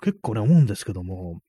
[0.00, 1.40] 結構ね、思うんですけども、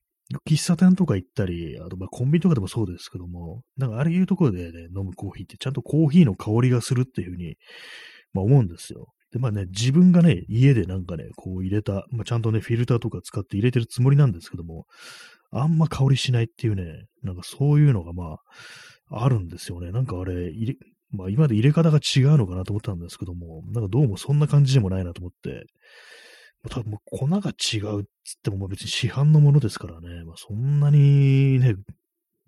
[0.48, 7.54] 喫茶店とか行ったり、あとまあコンビニとかでもそうですけども、なんかあれいうところでね、飲むコーヒーってちゃんとコーヒーの香りがするっていうふうに、
[8.32, 9.06] まあ思うんですよ。
[9.32, 14.86] で、まあね、自分がね、家でなんかね、こう入れた、まあ、ちゃんとね、フィルターとか使って入れてるつもりなんですけども、
[15.52, 18.38] あんま香りしないっていうね、なんかそういうのがま
[19.10, 19.90] あ、あるんですよね。
[19.92, 20.76] なんかあれ、入れ、
[21.12, 25.66] まあ今で入れ方が違うのかなと思ったんですけども、なんかどうもそんな感じでもないなと思って、
[26.68, 31.74] 多分粉が違うっつっても別に市販のものですからね、まあそんなにね、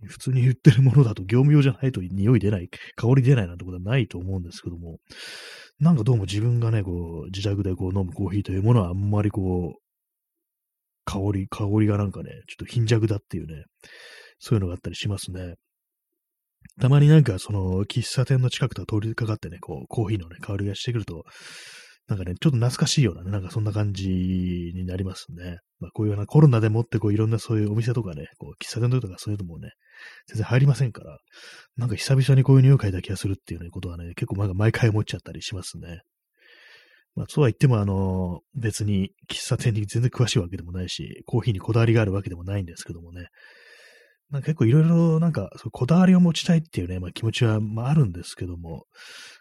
[0.05, 4.99] 普通に言ってるものだと業務用じゃないと匂い出ない、香り出ないなんてことはないと思うんですけども、
[5.83, 9.81] なんかどうも自分がね、こう、自宅でこう飲むコーヒーというものはあんまりこう、
[11.05, 13.65] 香り、香りがなんかね、ちょっと貧弱だっていうね、
[14.39, 15.55] そういうのがあったりしますね。
[16.81, 21.25] たまになんかその喫茶店の近くと通りかかってね、こう、コーヒーのね、香りがしてくると、
[22.07, 25.59] なんかね、ちょっと懐かしいようなね、なんかそんな感じになりますね。
[25.81, 29.71] まあこういうようなコロナでもってこういろんなそういうお店とかね、こう喫茶店とかそういうのもね、
[30.27, 31.19] 全然入りませんから、
[31.77, 36.03] なんか久々にこういう匂い嗅いだ気がするっていうね、ことはね、結構なんか毎回思っちゃったりしますね。
[37.15, 43.29] まあ、そうは言っても、あの、別に喫茶店に全然詳しいわけでもないし、コーヒーにこだわりがあるわけでもないんですけどもね。
[44.31, 48.87] なんか結構いろいろなんか、こだわりを持ちたいっていうね、まあ気持ちは、まああるんですけども、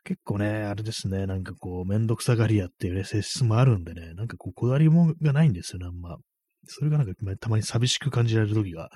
[0.03, 6.17] 結構ね、あれですね、なんかこう、めんどくさがり屋っていうね、性質もあるんでね、なんかこう、こだわりもがないんですよね、あんま。
[6.65, 8.89] それがなんか、たまに寂しく感じられる時が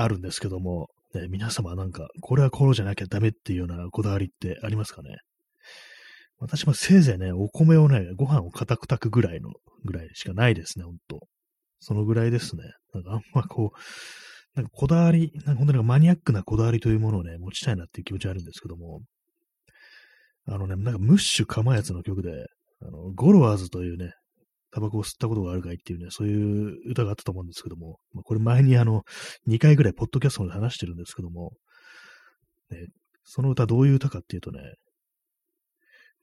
[0.00, 5.16] あるんですけども、ね、皆様なんか、これはこうじゃなきゃダメっていうようなこだわりってありますかね？
[6.38, 9.50] 私もせいぜいね、お米をね、ご飯を固く炊くぐらいの、
[9.84, 11.20] ぐらいしかないですね、ほんと。
[11.80, 12.62] そのぐらいですね。
[12.92, 13.78] なんかあんまこう、
[14.54, 19.00] なんかこだわり、なんか本当にマニアックなこだわりというものをね、持ちたいなっていう気持ちあるんですけども、
[20.48, 22.30] あのね、なんかムッシュかまやつの曲で、
[22.82, 24.12] あの、ゴロワーズというね、
[24.72, 29.02] タバコを吸ったことがあるかいっていうね、そういう歌があったと思うんですけども、まあ、これ前にあの、
[29.48, 31.52] 2回ぐらいポッドキャストで話してるんですけども、
[32.70, 32.86] ね、
[33.24, 34.60] その歌どういう歌かっていうとね、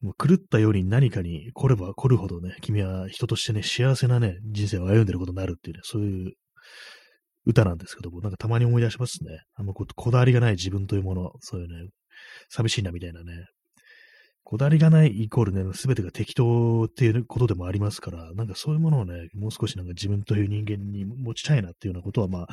[0.02, 6.34] もう狂ったように何かに来れば来るほどね、君は人としてね、幸せなね、人生を歩んでることになるっていうね、そういう
[7.46, 9.40] 歌なんですけども、なんかたまに思い出しますね。
[9.56, 11.90] あんまここだわりがない自分というもの、そういうね、
[12.50, 13.46] 寂しいなみたいなね。
[14.46, 22.48] こだわりがないイコールね、すべてが適当っていうことでもありますから、なんかそういうものをね、もう少しなんか自分という人間に持ちたいなっていうようなことはまあ、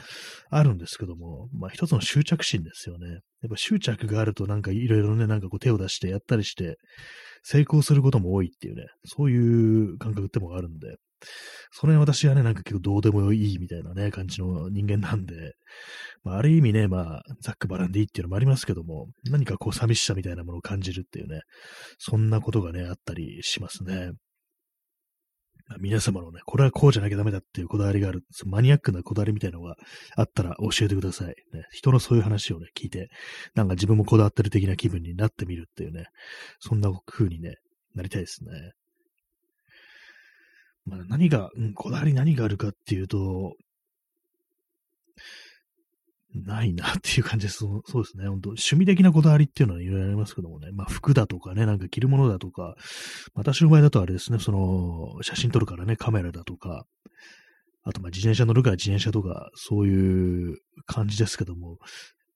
[0.51, 3.09] あるんですけども、まあ一つの執着心ですよね。
[3.09, 3.21] やっ
[3.51, 6.77] ぱ執着があるとなんかいろいろね、なんかこう手を出してやったりして、
[7.43, 10.97] 成功することも多いっていうね、そういう感覚ってもあるんで、
[11.71, 15.55] それ私はね、なんか結構どうでもいいみたいなね、感じの人間なんで、
[16.25, 21.43] まあ、ある意味ね、まあ、ざっくばらんでいいっていうのもありますけども、何かこう寂しさみたいなものを感じるっていうね、
[21.99, 24.13] そんなことがね、あったりしますね。
[25.79, 29.77] 皆様のね、これはこうじゃなきゃダメだっていうこだわりがある、マニアックなこだわりみたいなのが
[30.17, 31.29] あったら教えてください。
[31.29, 31.35] ね、
[31.71, 33.09] 人のそういう話をね、聞いて、
[33.55, 36.07] なんか自分もこだわってる的な気分になってみるっていうね、
[36.59, 37.55] そんな風にね、
[37.95, 38.73] なりたいですね。
[40.91, 43.55] まあ、何が、うん、こだわり何があるかっていうと、
[46.35, 47.59] ないなっていう感じです。
[47.59, 48.29] そうですね。
[48.29, 50.71] 本当趣味的なこだわりっていうのはいろいろありますけどもね。
[50.73, 52.77] まあ服だとかね、なんか着るものだとか、
[53.35, 56.85] 私の場合だとあれですね、その、写真撮るからね、カメラだとか、
[57.83, 61.79] あとまあ自転車乗るから自転車とか、そういう感じですけども、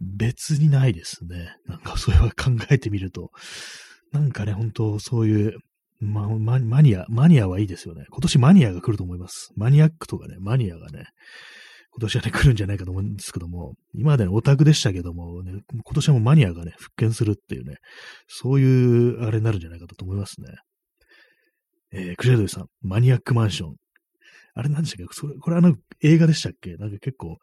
[0.01, 1.57] 別にないですね。
[1.67, 3.31] なんかそれは考えてみると、
[4.11, 5.59] なんかね、本当そういう
[6.01, 8.05] ま、ママニア、マニアはいいですよね。
[8.11, 9.53] 今年マニアが来ると思います。
[9.57, 11.07] マニアックとかね、マニアがね、
[11.93, 17.77] 今年はね、来るんじゃないかと思うんですけども、今までオタクでしたけども、ね、今年はもうマニアがね、復権するっていうね、
[18.27, 20.49] そういう、あれになるんじゃないかと思いますね。
[21.93, 23.77] えー、クジャドリさん、マニアックマンション。
[24.55, 25.15] あれなんでしたっけ？
[25.15, 26.77] それ、これあの、映画でしたっけ？
[26.77, 27.39] なんか結構、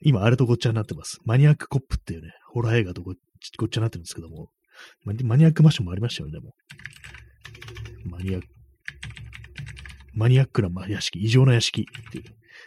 [0.00, 1.18] 今あれとごっちゃになってます。
[1.24, 4.48] マニアックコップっていうね、ホラー映画とごっちゃになってるんですけども、
[5.04, 6.52] マニアックマンションもありましたよね、でも。
[8.04, 8.48] マニアック、
[10.14, 12.24] マニアックな屋敷、異常な屋敷っていう。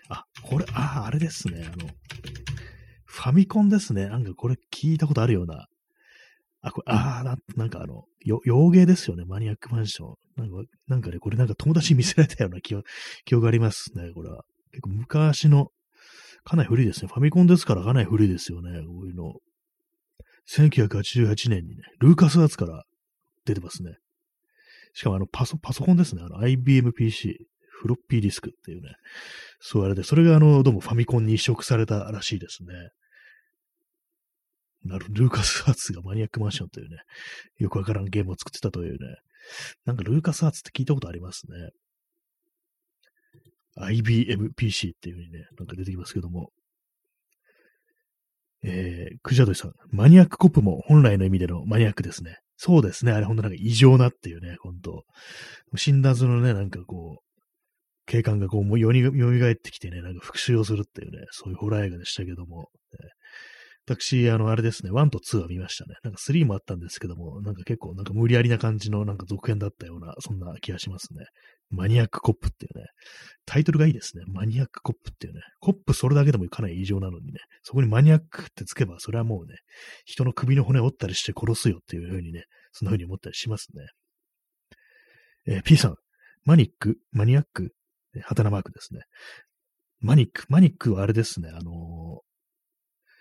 [0.10, 1.66] あ、これ、ああ、あれですね。
[1.66, 1.90] あの、
[3.06, 4.08] ファミコンですね。
[4.08, 5.68] なんかこれ聞いたことあるような。
[6.62, 9.26] あ、これ、ああ、ななんかあの、よ、洋芸ですよね。
[9.26, 10.16] マニアックマンション。
[10.36, 12.86] なんか、なんかね、これなんか友達に見せられたような記憶
[13.26, 14.12] 記憶がありますね。
[14.14, 14.44] これは。
[14.72, 15.72] 結構昔の、
[16.44, 17.08] かなり古いですね。
[17.08, 18.82] ファミコンですからかなり古いですよね。
[18.86, 19.34] こういうの。
[20.50, 22.84] 1988年にね、ルーカスアーツから
[23.46, 23.98] 出てますね。
[24.98, 26.24] しかもあのパソ、パソコンですね。
[26.26, 27.38] あの IBM PC、
[27.70, 28.96] フロッピーディスクっていうね。
[29.60, 32.74] そうあれで、それがあの、どうもファミコンに移植されたらしいですね。
[34.86, 36.98] なる、ルーカスアーツがマニアックマンションというね、
[37.60, 38.98] よくわからんゲームを作ってたというね。
[39.86, 41.70] なんかルーカスアーツって聞いたことありますね。
[43.76, 46.50] IBM PC っていう風にね、なんか出てきますけども。
[48.64, 52.40] えー、クジャドイさん、マニアックコップも本来の意味でのマニアックですね。
[52.58, 53.12] そうですね。
[53.12, 55.04] あれほんとなんか異常なっていうね、ほんと。
[55.76, 57.28] 死んだ図のね、なんかこう、
[58.08, 59.04] 警官がこう、もうよみ
[59.40, 63.10] がえってきてね、なんか復讐をするっていうね、そういうホラー映画でしたけども、ね、
[63.86, 65.96] 私、あの、あれですね、1と2は見ましたね。
[66.04, 71.26] なんか3もあったんですけども、なんか結構なんか無理やりな感じのなんか続編だったような、そんな気がしますね。
[71.70, 72.86] マニアックコップっていうね、
[73.46, 74.24] タイトルがいいですね。
[74.28, 79.56] マニアックコップっていうね、コップそれだけでもかなり異常なのにね、そこにマニアックってつけば、それはもうね、
[80.06, 83.88] 人の首の骨折ったりして殺すよっていう風にね、そんな風に思ったりしますね。
[85.48, 85.96] えー、P さん、
[86.46, 87.74] マニック、マニアック、
[88.24, 89.02] ハテナマークですね。
[90.00, 92.28] マニック、マニックはあれですね、あのー、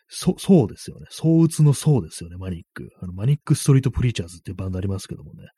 [0.08, 1.06] そ、そうですよね。
[1.10, 2.90] 相打つのそうですよね、マニック。
[3.00, 5.48] あの、マニックストリートプリーチャーズっていうバンドありますけどもね。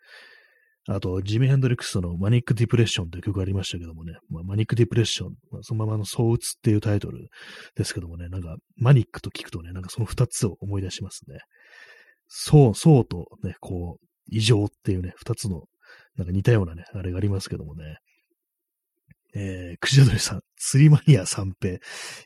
[0.90, 7.28] あと、ジミ・ヘンドリックスのマニック・ディプレッションという曲がありましたけどもね、まあ、マニック・ディプレッション、まあ、そのままの相打つっていうタイトル
[7.76, 11.40] ですけどもね、なんか、マニックと聞くとね、なんかその二つを思い出しますね。
[12.26, 15.64] そう、そうとね、こう、異常っていうね、二つの、
[16.16, 17.98] なんか似たようなね、あれがありますけどもね。
[19.34, 21.74] えー、クジラドリさん、釣りマニア三平。
[21.74, 21.78] い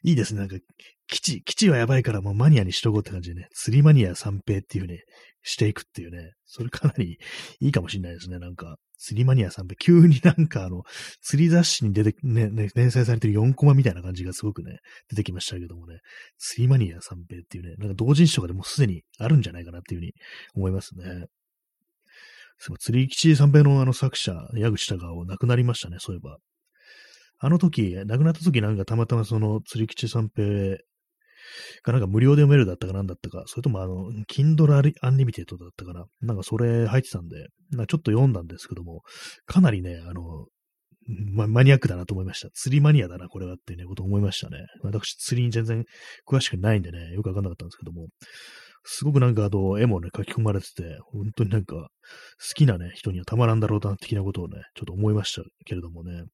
[0.02, 0.40] いですね。
[0.40, 0.56] なんか、
[1.08, 5.00] 基地、基地はやばいからもうマニアにしとこうって感じでね、釣りマニア三平っていうね、
[5.42, 7.18] していくっていうね、それかなり
[7.60, 8.38] いいかもしれないですね。
[8.38, 10.84] なんか、釣りマニア三平、急になんかあの、
[11.20, 14.78] 釣り雑誌に出て、ね、ね、連載されてる4コマみたいな感じがすごくね、
[15.10, 15.98] 出てきましたけどもね、
[16.38, 20.12] 釣りマニア三平っていうね、なんか同人誌とかでもすでにあるんじゃないかなっていうふうに
[20.54, 21.26] 思いますね。
[22.58, 26.38] そう、釣り吉三平のあの作者、矢口隆夫亡くなりましたね、そういえば。
[27.44, 30.78] あの時、亡くなった時なんかたまたまその釣り吉三平
[31.82, 36.04] がなんか無料で読めるだったかなんだったか、それともあの、Kindle Unlimited だったかな。
[36.20, 39.02] なんかそれ入ってたんで、なちょっと読んだんですけども、
[39.44, 40.46] かなりね、あの、
[41.34, 42.48] ま、マニアックだなと思いました。
[42.50, 44.58] 釣りマニアだな、これはっていうね、こと思いましたね。
[44.82, 45.84] 私、釣りに全然
[46.28, 48.06] 詳しくないんでね、よくわかんなかったんですけども、
[48.84, 51.88] すごくなんかあの、絵もね、書き込まれてて、本当になんか、好
[52.54, 56.24] きなね、人にはたまらんだろうな、的なことをね、ちょっと思いましたけれどもね。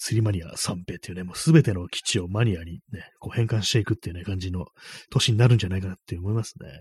[0.00, 4.64] 釣りマニア三平っていうね、もうすべての基地をマニアにね、こう変換していくっていうね、感じの
[5.10, 6.80] 年になるんじゃないかなって思いますね。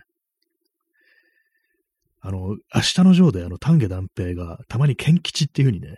[2.21, 5.97] あの、明日のジョーであの、丹下断平がたまに剣吉っていう風にね、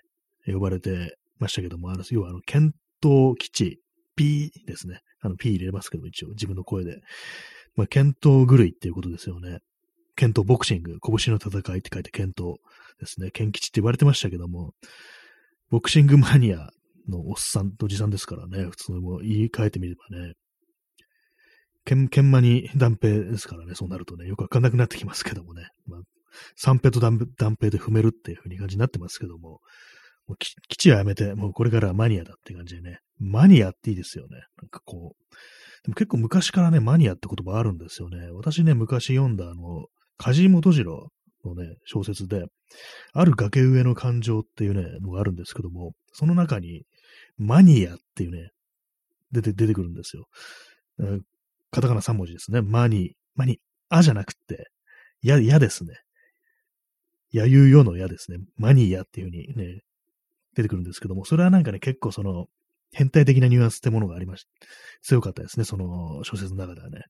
[0.52, 3.80] 呼ばれてましたけども、あの、要はあの、剣闘基地、
[4.16, 5.02] P ですね。
[5.22, 7.02] あの、P 入れますけども、一応自分の声で。
[7.76, 9.60] まあ、剣闘狂いっていうことですよね。
[10.16, 12.56] 剣闘ボクシング、拳の戦いって書いて剣闘
[13.00, 13.30] ですね。
[13.30, 14.74] 剣吉って言われてましたけども、
[15.70, 16.70] ボクシングマニア
[17.10, 20.34] のおっさんとおじさんですからね、普通にも言い換えてみればね、
[21.86, 26.02] 剣、剣馬に断平ですからね、そうなるとね、よくわかんなくなってきますけどもね、まあ、
[26.56, 29.60] 三平と断平で踏めるっていう風に感じになってますけども、
[30.28, 34.38] もう基地はやめて、もうこれからはマニアだって感じでね、マニアっていいですよね。
[34.62, 35.36] なんかこう、
[35.84, 38.30] でも結構昔からね、マニアって言葉あるんですよね。
[38.32, 39.88] 私ね、昔読んだあの、
[40.18, 41.10] 梶本次郎
[41.44, 42.46] のね、小説で、
[43.14, 46.84] ある崖上の感情っていうね、のがあるんですけども、その中に、
[47.42, 48.52] マニアっていうね、
[49.32, 50.28] 出て、出てくるんですよ。
[51.72, 52.62] カタカナ3文字ですね。
[52.62, 54.70] マニ、マニ、あじゃなくて、
[55.24, 55.96] や、やですね。
[57.32, 58.38] やゆうよのやですね。
[58.58, 59.82] マニアっていう風にね、
[60.56, 62.48] 出てくるんですけども、それはなんかね、結構その、
[62.94, 64.46] 変態的なニュアンスってものがありまし
[65.02, 67.06] 強かったですね、その小説の中ではね。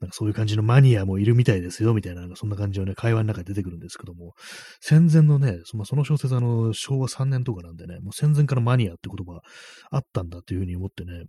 [0.00, 4.34] なんかそういう感じのマニアもいるみたいですよ、みたいな、そんな感じのね、会話の中で出てくるんですけども、
[4.80, 9.40] 戦前のね、そのその小説あの、昭和3年とかなんでね、もう戦前からマニアって言葉
[9.90, 11.24] あったんだっていうふうに思ってね、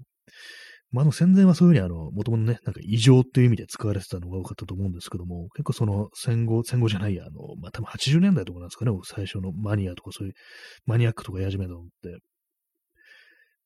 [0.92, 10.34] まあ、あの戦前はそういうふうにあの、もともとね、なんか異常っていう意味で使われてたのが多かったと思うんですけども、結構その戦後、戦後じゃないや、あの、まあ、多分80年代とかなんですかね、最初のマニアとかそういう
[10.86, 12.18] マニアックとか言い始めたのって、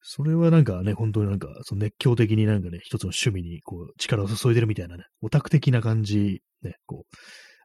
[0.04, 7.16] それはなんかね、本当になんか、その熱狂的になんかね、一つの趣味にこう、力を注いでるみたいなね、オタク的な感じ、ね、こう、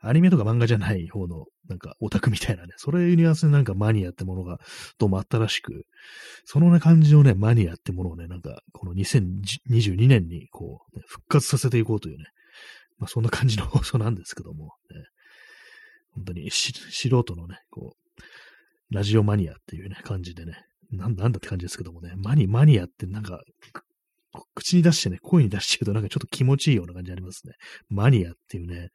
[0.01, 4.59] アニメとか漫画じゃない方の、なんかオタクみたいなね、それいうニュアンスでなんかマニアってものが
[4.99, 5.85] どうもあったらしく、
[6.45, 12.27] そのね、感じのね、マニアってものをね、なんか、この2022年にこう、ね、復活させていこうというね、
[12.99, 15.03] まあそんな感じの放送なんですけども、ね、
[16.15, 16.73] 本当に素
[17.09, 23.41] 人のね、こう、ラジオマニアっていうね、感じでね、なんだって感じですけどもね、マニ、マニアってなんか、
[24.55, 27.55] 口に出してね、声に出してるとなんかちょっと気持ちいいような感じありますね。
[27.89, 28.89] マニアっていうね。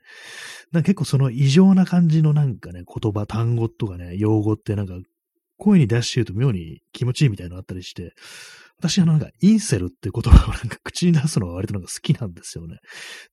[0.71, 4.93] なんか結構その異常な感じのなんかね、言葉、単語とかね、用語ってなんか
[5.57, 8.13] 声に出してると妙に気持ちいいみたいなのあったりして、
[8.77, 12.77] 私はなんかインセルって言葉をなんか口に出すのが割となんか好きなんですよね。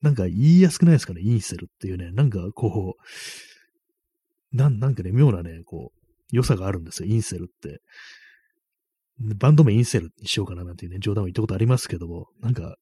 [0.01, 2.13] なんか言いやすくないですかね、インセルっていうね。
[2.13, 5.99] なんかこう、なん、なんかね、妙なね、こう、
[6.33, 7.81] 良さがあるんですよ、インセルって。
[9.21, 12.77] バンド名インセルにしようかななんていうね、冗談を言ったことありますけども、なんか、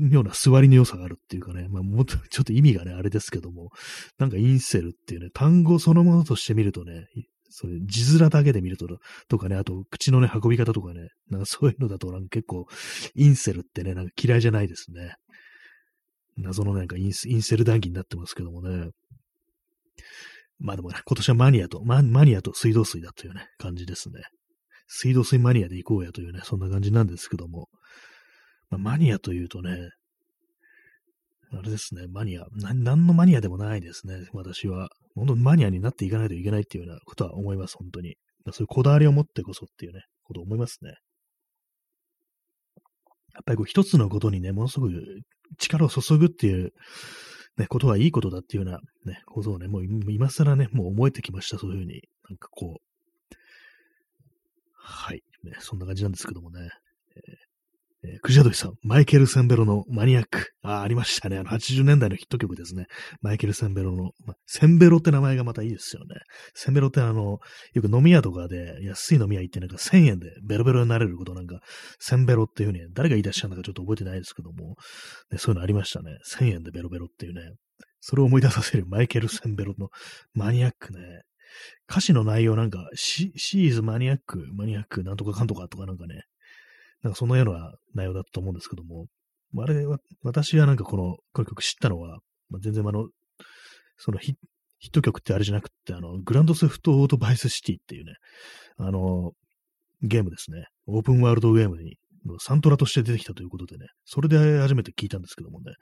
[0.00, 3.70] 妙な座りの良さがあるっていうかね、まあ、もっと、 ちょっと意味がね、あれですけども、
[4.18, 7.06] なんかインセルっていうね、単語そのものとして見るとね、
[7.48, 8.86] そういう字面だけで見ると、
[9.28, 12.66] とかね、あと口のね、運び方とかね、なんかそういうのだとなんか結構、
[13.14, 15.14] インセルってね、なんか嫌いじゃないですね。
[16.36, 18.90] 謎のなんかインインセル談義になってますけどもね。
[20.58, 24.22] まあでもね、今年はマニアと、ママニアと水道水だというね、感じですね。
[24.88, 27.68] 水道水マニアで行こうやというね、そんな感じなんですけども。
[28.70, 29.90] まあ、マニアというとね、
[31.52, 32.42] あれですね、マニア。
[32.52, 34.90] な何のマニアでもないですね、私は。
[35.14, 38.16] 本当にマニアになっていかないといけないっていうようなことは思います、本当に。
[38.52, 40.94] そういうこだわりを持ってこそっていうね、こと思いますね。
[43.34, 44.92] やっぱりこう一つのことにね、ものすごく
[45.58, 46.72] 力を注ぐっていう、
[47.56, 52.02] ね、ことはいいことだっていうような、ね、ことをね、もう今更ね、もう思えてきました、そういうふうに。
[52.28, 52.87] なんかこう。
[54.88, 55.22] はい。
[55.44, 56.70] ね、そんな感じなんですけどもね。
[57.16, 57.48] えー
[58.04, 60.52] えー、クジャドイさん、マイケル・センベロのマニアック。
[60.62, 61.36] あ、ありましたね。
[61.36, 62.86] あの、80年代のヒット曲ですね。
[63.22, 66.14] マイケル・センベロの、ま、センベロって名前がまたいいですよね。
[66.54, 67.40] センベロってあの、
[67.72, 71.60] よく飲み屋とかで、安い飲み屋行ってなんか1000円でベロベロになれることなんか、
[71.98, 74.76] センベロっていうふうに、誰が言い出したんだかちょっと覚えてないですけども、
[75.32, 76.18] ね、そういうのありましたね。
[76.24, 77.54] 1000円でベロベロっていうね。
[78.00, 79.88] それを思い出させるマイケル・センベロの
[80.32, 81.22] マニアックね。
[81.88, 86.22] 歌詞の内容なんか、シーズマニアック、マニアックなんとかかんとかとかなんかね、
[87.02, 89.06] なんかそのような内容だったと思うんですけども、
[89.56, 92.18] あれは、私はなんかこの、この曲知ったのは、
[92.50, 93.08] まあ、全然あの、
[93.96, 94.34] そのヒ
[94.78, 98.14] ヒット曲ってあれじゃなくて、あの、グランドスフトオートバイスシティっていうね、
[98.76, 99.32] あの、
[100.02, 100.66] ゲームですね。
[100.86, 101.96] オープンワールドゲームに、
[102.38, 105.72] サントラとして出てきたということでね、それで初めて聞いたんですけどもね、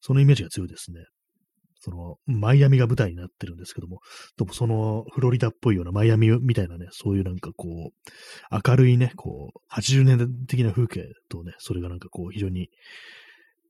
[0.00, 1.04] そのイメージが強いですね。
[1.86, 4.00] その、マイアミが舞台になってるんですけども、
[4.36, 12.70] でもそのフロリダっぽいようなマイアミみたいなね、そういうなんかこう、明るいね、こう、80年代的な風景とね、それがなんかこう、非常に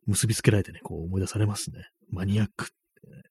[0.06, 1.84] 結びつけられてね、こう思い出されますね。
[2.08, 3.22] マニアックってね。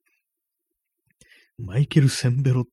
[1.57, 2.65] マイケル・センベロ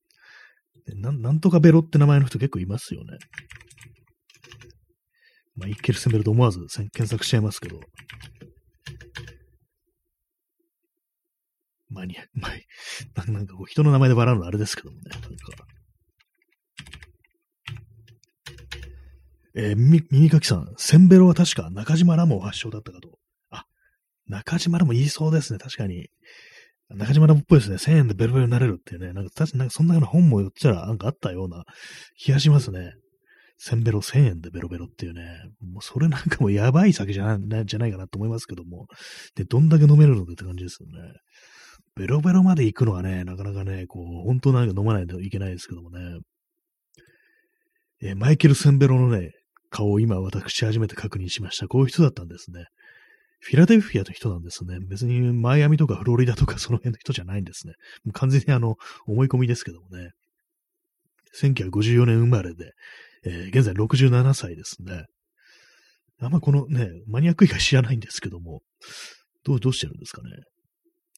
[0.95, 3.17] な、なんとかベロって名前の人結構いますよね。
[5.55, 7.79] マイケル・センベロと思わず検索しちゃいますけど、
[11.93, 12.51] マニア、まあ、
[13.31, 15.27] なんかこう人の名前で笑うのあれですけどもね、なんか。
[19.55, 23.19] えー、み、耳かきさん、センベロは確か中島ラモ発祥だったかと。
[23.51, 23.65] あ、
[24.27, 26.09] 中島ラモ言いそうですね、確かに。
[26.89, 27.77] 中島ラモっぽいですね。
[27.77, 29.13] 1000円でベロベロになれるっていうね。
[29.13, 31.63] なんか、確かなんかそんなような本も言っちゃなんかあったような
[32.17, 32.93] 気がしますね。
[33.57, 35.21] センベロ1000円でベロベロっていうね。
[35.61, 38.87] もうそれなんかもやばい酒じゃない、じゃないかなと思いますけども。
[39.35, 41.13] で、どんだけ飲めるのかって感じですよね。
[41.95, 46.19] ベロベロまで行くのはね、なかなかね、こう、本当なんか飲まないといけないですけどもね。
[48.01, 49.31] えマイケル・センベロのね、
[49.69, 51.67] 顔を今私初めて確認しました。
[51.67, 52.65] こういう人だったんですね。
[53.39, 54.77] フィラデルフィアの人なんですね。
[54.89, 57.73] 別にマイアミとかフロリダとかその辺の人じゃないんですね。
[58.05, 58.75] もう完全にあの、
[59.05, 60.11] 思い込みですけどもね。
[61.39, 62.71] 1954年生まれで、
[63.25, 65.05] えー、現在67歳ですね。
[66.19, 68.61] あんまこのね、マニアック以外知らないんですけども、
[69.43, 70.29] どう、どうしてるんですかね。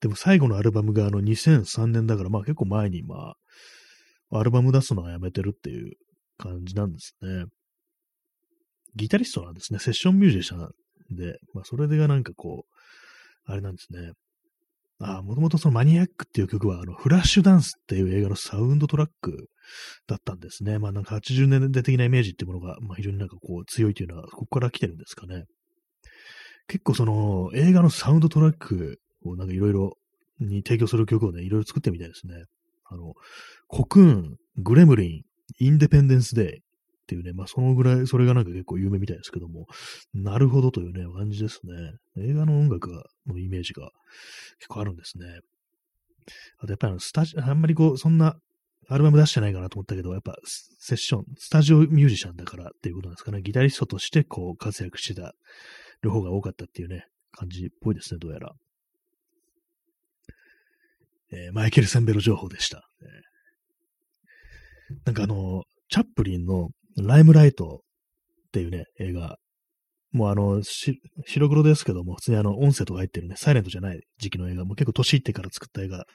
[0.06, 3.34] でも最後のアルバムがあの2003年だから、まあ結構前にま
[4.30, 5.94] あ、アルバム出すのはやめてるっていう
[6.38, 7.46] 感じなんですね。
[8.96, 9.80] ギタリストなんですね。
[9.80, 10.70] セッションミュージシャン
[11.10, 14.12] で、まあそれがなんかこう、あれなんですね。
[15.00, 19.50] ああ、もともとそのマニアックっていう曲は、あの、フラッシュダンスっていう映画のサウンドトラック
[20.06, 20.78] だったんですね。
[20.78, 25.46] まあなんか80年代的なイメージっていうものが、まあ非常になんかこう強いというのは、ここから来てるんですかね。
[26.68, 29.00] 結構その映画のサウンドトラック
[29.30, 29.98] をなんかいろいろ
[30.40, 32.44] に提供する曲をね、いろいろ作ってみたいですね。
[32.86, 33.14] あの、
[33.68, 35.24] コクーン、グレムリ
[35.60, 36.64] ン、インデペンデンスデーっ
[37.08, 39.68] ていうね、まあそのぐらい、それがなんか結構有名みたいですけども、
[40.14, 41.74] なるほどというね、感じですね。
[42.18, 42.90] 映画の音楽、
[43.28, 43.92] のイメージが
[44.60, 45.26] 結構あるんですね。
[46.60, 48.36] あとやっぱりあの、スタジオ、あんまりこう、そんな
[48.88, 53.42] アルバム出してないかなと思ったけど、やっぱセッション、スタジオミュージシャンだからっていうことなんですかね。
[53.42, 55.34] ギタリストとしてこう活躍してた
[56.04, 58.54] 両方が多かったっていうね、感じっぽいですね、どうやら。
[61.32, 62.84] えー、マイケル・センベロ情報でした。
[63.02, 67.82] え、なんかあの、チャップリンのライムライト
[68.48, 69.38] っていうね、映画、
[70.12, 76.06] もうあの、白黒ですけども、普通にあの、音声とか入ってるね、サイレントじゃない時期の映画、も結構年いってから作った映画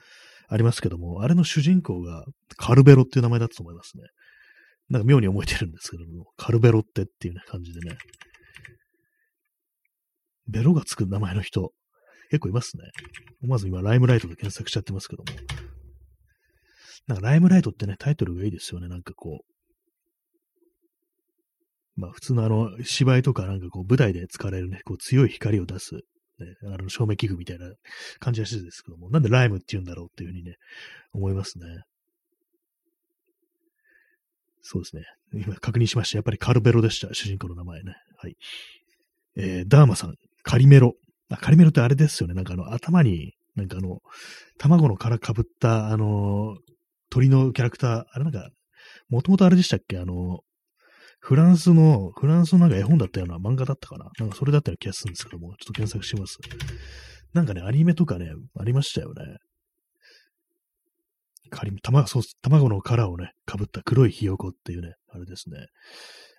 [0.49, 2.25] ありますけども、あれの主人公が
[2.57, 4.05] カルベロっていう名前だったと思いますね。
[4.89, 7.97] なんか妙に覚えてるんですけども、カルベロってっていうね、感じでね。
[10.49, 11.71] ベロがつく名前の人、
[12.31, 12.85] 結構いますね。
[13.43, 15.33] 思わず今、ライムライトで検索しちゃってますけども。
[17.07, 18.89] なんか、ライムライトってね、タイトルがいいですよね。
[18.89, 19.51] なんかこう。
[22.01, 26.01] まあ、普通のあの、芝居とかなんかこう、舞台で使われるね、こう、強い光を出す、ね、
[26.65, 27.67] あの、照明器具みたいな
[28.21, 30.57] 感じらしいですけども、なんでライムって言うんだろうっていうふうにね、
[31.13, 31.67] 思いますね。
[34.63, 35.03] そうですね。
[35.33, 36.19] 今確認しました。
[36.19, 37.13] やっぱりカルベロでした。
[37.13, 37.95] 主人公の名前ね。
[38.19, 38.37] はい。
[39.37, 40.95] えー、ダーマさん、カリメロ。
[41.39, 42.35] カリメロってあれですよね。
[42.35, 44.01] なんかあの、頭に、なんかあの、
[44.59, 46.57] 卵の殻かぶった、あの、
[47.11, 48.51] 鳥のキャラクター、あれなんか、
[49.09, 49.99] もともとあれでしたっけ？
[49.99, 50.41] あの、
[51.19, 54.11] フランスの、フランスのなんか絵本だったような漫画だったかな？
[54.19, 56.39] なんかそれだったような気がするんですけども、ちょっと検索します。
[57.35, 59.37] なんかね、アニメとかね、ありましたよね。
[61.51, 65.67] 仮に、卵、そう、卵の殻をね、被った黒いひよこっていうね、あれですね。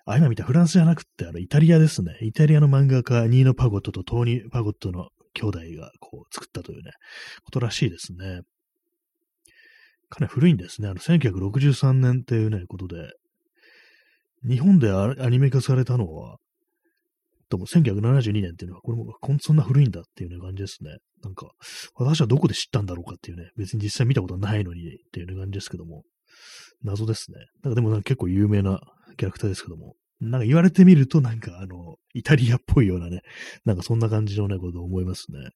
[0.04, 2.16] あ、今見たフランスじゃなくって、あの、イタリアですね。
[2.22, 6.92] イタリアの漫画家、ニーノ・パゴットとトーニー・パゴットの兄弟がこう作ったというね、
[7.44, 8.40] ことらしいですね。
[10.08, 10.88] かなり古いんですね。
[10.88, 13.12] あの、1963年っていうね、ことで、
[14.46, 16.38] 日本でアニメ化されたのは、
[17.48, 20.96] とも1972年っていうのは、これもこんそんな古いんだっていうね、感じですね。
[21.22, 21.52] なんか、
[21.94, 26.02] 私はどこで知ったんだろうかっていうね、別に実際見たことはないのにっていうね、感じですけども、
[26.82, 27.38] 謎ですね。
[27.62, 28.80] なんかでもなんか結構有名な
[29.16, 33.22] キャラクターですけども、なんか言われてみるとなんかあの、イタリアっぽいようなね、
[33.64, 35.50] なんかそんな感じのね、ことを思いますね。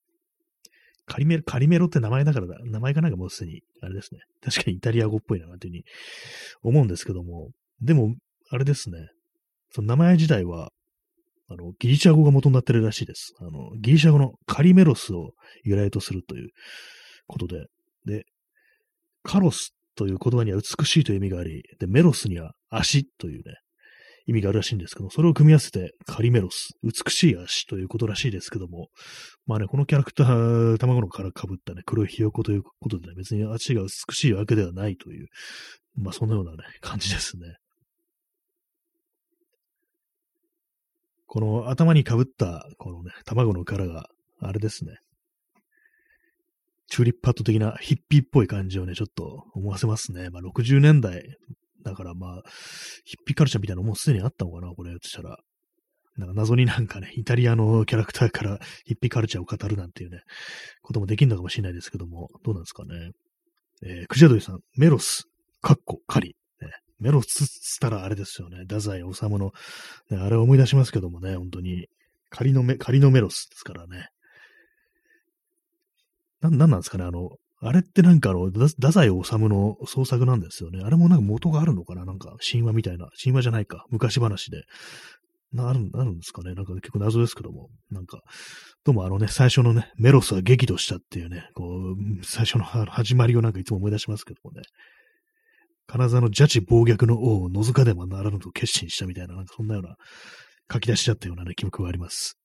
[1.07, 4.21] カリメロ、カリメロって名前だからだ、名前がなんかもうすでに、あれですね。
[4.43, 5.85] 確かにイタリア語っぽいな、なんていうふうに
[6.63, 7.51] 思うんですけども、
[7.81, 8.17] でも、
[8.51, 9.09] あれですね。
[9.71, 10.73] その名前自体は、
[11.49, 13.35] あの、ギリシャ語が元になってるらしいです。
[13.39, 15.31] あの、ギリシャ語のカリメロスを
[15.63, 16.51] 由来とするという
[17.29, 17.67] ことで、
[18.05, 18.25] で、
[19.23, 23.57] カロスという言葉には美しいという意味があり、で、メロスには足というね、
[24.27, 28.89] 意味があるらしいんですけど、それを組み合わせてカリメロス、美しい足ということらしいですけども、
[29.47, 35.29] まあね、このキャラクター、卵の殻かぶったね、黒いひよこということでね、別に足が美しいわけではないという、
[35.97, 37.57] まあそのようなね、感じですね。
[41.27, 44.09] この頭にかぶった、このね、卵の殻が、
[44.41, 44.97] あれですね。
[46.89, 50.31] チューリップパッド的なヒッピーっぽい感じをね、ちょっと思わせますね。
[50.31, 51.23] まあ、60年代
[51.85, 52.43] だからまあ、
[53.05, 55.39] ヒッピーカルチャーみたいなのもうすでにあったのかな、これ、としたら。
[56.17, 60.21] なんか謎になんかね、イタリアのキャラクターからヒッピーカルチャーを語るなんていうね、
[60.83, 63.11] こともできるのかもしれないですけども、どうなんですかね。
[63.85, 65.25] えー、クジャドリさん、メロス、
[65.61, 66.35] カッコ、カリ、
[66.99, 68.61] メロスっつったらあれですよね。
[68.61, 69.53] 太宰治の、
[70.11, 71.89] ね、あれを思い出しますけどもね、本当に。
[72.31, 74.09] 仮のメ、仮のメロスですからね。
[76.51, 77.31] な、なんなんですかね、あの、
[77.61, 80.83] あれってなんかあの、太宰治の創作なんですよね。
[80.85, 83.09] あれもなんか元があるのかななんか神話みたいな。
[83.23, 83.87] 神話じゃないか。
[83.91, 84.65] 昔話で。
[85.53, 87.71] なある、なるんですかねなんか結構謎ですけども。
[87.91, 88.21] なんか、
[88.85, 94.63] どうもあのね、最初のね、メロスは激怒したっていうね、こう、最初の始まりをなんかいつも思い出しますけどもね。
[95.87, 99.97] 金沢の邪地暴虐の王を覗かでもならぬと決心したみたいな、なんかそんなような
[100.71, 102.37] 書き出しちゃったようなね、記憶があります。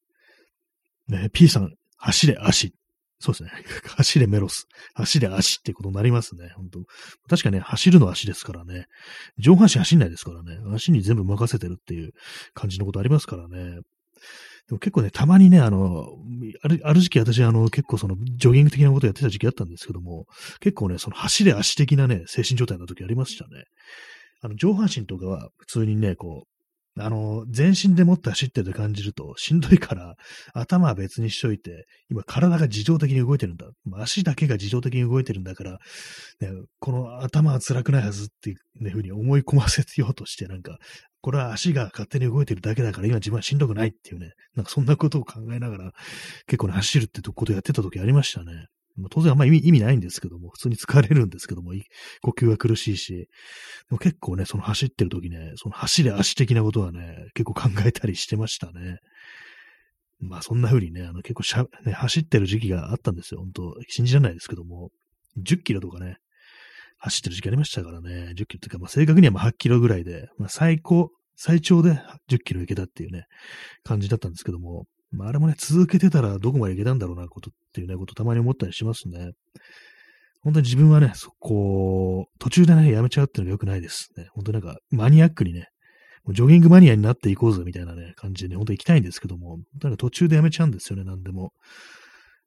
[1.08, 2.74] ね、P さん、走れ足。
[3.22, 3.52] そうですね。
[3.98, 4.68] 走れメロス。
[4.96, 6.50] 走れ足ってことになりますね。
[6.56, 6.84] 本当
[7.30, 8.88] 確かね、走るの足ですからね。
[9.38, 10.60] 上半身走んないですからね。
[10.74, 12.12] 足に全部任せてるっていう
[12.56, 13.82] 感じのことありますからね。
[14.68, 16.08] でも結構ね、たまにね、あの、
[16.64, 20.26] あるある時期私、あの、結構その、ジョギング的なことやってた時期あったんですけども、
[20.60, 23.66] 結構ね、その走れ足的なね、精神状態の時ありましたね。
[24.42, 26.51] あの、上半身とかは普通にね、こう、
[27.00, 30.16] あの、全身でもって走ってると感じるとしんどいから、
[30.54, 33.68] 頭は別にしといて、今体が自動的に動いてるんだ。
[33.94, 35.72] 足だけが自動的に動いてるんだから、
[36.42, 40.78] ね、この頭は辛くないはずっていう、ね、ふうに思い込ませようとして、なんか、
[41.22, 45.92] これは足が勝手に動いてるだけだから今自分はしんどくないっていうね、なんかそんなことを考えながら
[46.48, 48.68] 結構ね、走るってことをやってた時ありましたね。
[49.10, 51.72] 当然あんまり意味ないんですけども、普通に疲れるんですけども、
[52.22, 53.28] 呼吸が苦しいし、で
[53.90, 59.00] も結構ね、その走ってる時ね、その走れ足的なことはね、結構考えたりしてましたね。
[60.20, 63.42] まあそんな風にね、あの結構しゃ、ね、走ってる時期があったんですよ。
[63.42, 64.92] 本当信じられないですけども、
[65.38, 66.18] 10キロとかね、
[66.98, 73.26] 走ってる時期ありましたからね、10キロっていうか、まあ、正確にはまあ8キロぐらいで、まあ、最高、最長で10キロ行けたっていうね、
[73.84, 79.32] 感じだったんですけども、まあ、あれもね、続けてたらどこまでいけたんだろうな、ことっていうね、ことたまに思ったりしますね。
[80.44, 84.10] 本当に自分はね、そこ、途中でね、やめちゃうっていうのが良くないです。
[84.18, 85.68] ね、本当になんか、マニアックにね、
[86.30, 91.52] ジョギングマニアになっていこうぜみたいなね、感じでね、本当に行きたいんですけども、なんか途中でやめちゃうんですよね、なんでも。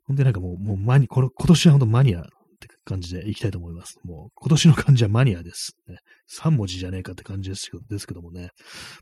[0.06, 2.24] 本当になんかもう、もうマニ、この、今年は本当マニア
[2.84, 3.98] 感じでいきたいと思います。
[4.04, 5.76] もう、今年の漢字はマニアです。
[5.88, 5.98] ね、
[6.30, 8.50] 3文字じゃねえかって感じですけどですけどもね。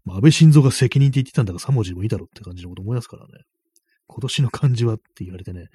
[0.04, 3.44] まあ、安倍晋三が責任って言ってたんだから3文字でもいいだろうって感じのこと思いますからね。
[4.06, 5.68] 今年の漢字はって言われてね、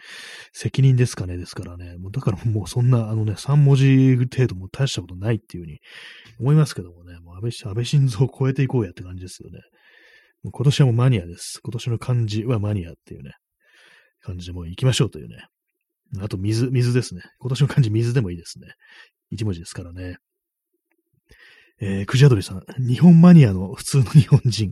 [0.53, 1.97] 責任ですかねですからね。
[1.97, 5.79] もうだからもうそんな、あのね、3文字程度も大したことないっていうふうに
[6.39, 7.17] 思いますけどもね。
[7.19, 9.59] もう安倍安倍晋三を超えていこうやって感じですよね。
[10.43, 11.59] もう今年はもうマニアです。
[11.63, 13.31] 今年の漢字はマニアっていうね、
[14.21, 15.47] 感じでもう行きましょうというね、
[16.19, 17.21] あと水、水ですね。
[17.39, 18.67] 今年の漢字水でもいいですね。
[19.29, 20.17] 一文字ですからね。
[21.79, 24.71] えー、クジャドリさん、日本マニアの普通の日本人。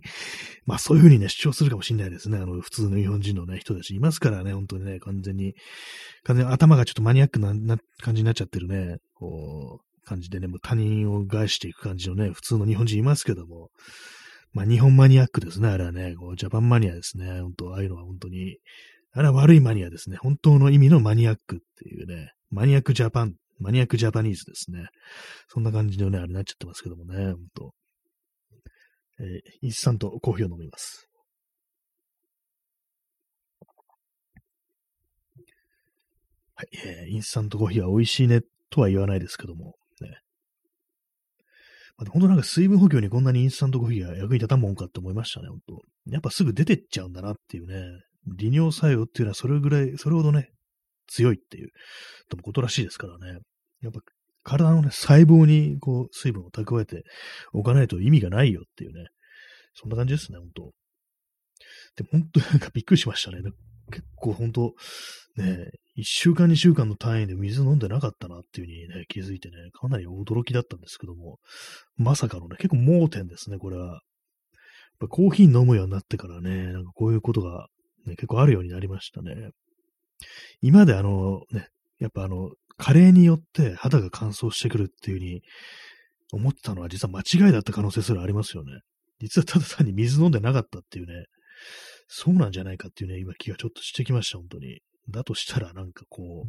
[0.66, 2.38] まあそういうふうにね、主張するかもしれないですね。
[2.38, 5.54] あの、普通の日本人のね、人たちいますからね、本当にね、完全に、
[6.24, 13.70] 完全に頭がちょっとマニアックなな感じになっちゃってるね、こう、感じでね、もう他人を害していく感じのね、普通の日本人いますけども、
[14.54, 18.58] まあ日本マニアックですね、あれはね、こう、ジャパンマニアですね、本当ああいうのは本当に、
[19.16, 20.18] あれは悪いマニアですね。
[20.18, 24.88] 本当の意味のマニアックっていうね、マニアックジャパンマニアックジャパニーズですね。
[25.48, 27.74] そんな感じのね、あれになっちゃってますけどもね、ほんと。
[29.20, 31.08] えー、インスタントコーヒーを飲みます。
[36.56, 40.20] はい、えー、インスタントコーヒーは美味しいねとは言わないですけども、ね。
[41.98, 47.76] まあ、本当なんか水分補給にこんなにインスタントコーヒーが役に立たんもんかって思いましたね、本当やっぱすぐ出てっちゃうんだなっていうね。
[48.28, 50.52] 利尿作用っていうのはそれぐらい、それほどね、
[51.08, 51.70] 強いっていう
[52.42, 53.40] ことらしいですからね。
[53.82, 54.00] やっぱ
[54.44, 57.04] 体のね、細胞にこう水分を蓄えて
[57.54, 59.08] おかないと意味がないよっていうね。
[59.74, 60.72] そんな感じですね、本当
[62.04, 63.38] で、本当なんかびっくりしましたね。
[63.92, 64.74] 結構本当
[65.36, 71.40] ね、1週間2週間の単位で水飲んでなかったなっていう風にね、気づいてね、かなり驚きだったんですけども、
[71.98, 73.86] まさかのね、結構盲点ですね、これは。
[73.86, 74.02] やっ
[75.02, 77.68] ぱコーヒー飲むようになってからね、なんかこういうことが、
[78.06, 79.52] ね、結構あるようになりましたね。
[80.62, 81.68] 今であの、ね、
[82.00, 85.42] やっぱあの、加齢によって肌が乾燥してくるっていう風に
[86.32, 88.82] 思ってたのは実は間違いだった可能性すらありますよね。
[89.20, 91.26] 実はただ単に水飲んでなかったっていうね、
[92.08, 94.82] そうなんじゃないかっていうね、今気がちょっとしてきました、本当に。
[95.10, 96.48] だとしたらなんかこ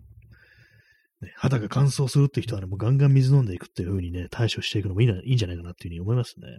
[1.23, 6.59] う、ね、肌が乾燥するって人はね、もうガンガン水飲んでいくっていう風にね、対処していくのもいいないいんじゃないかなっていう風に思いますね。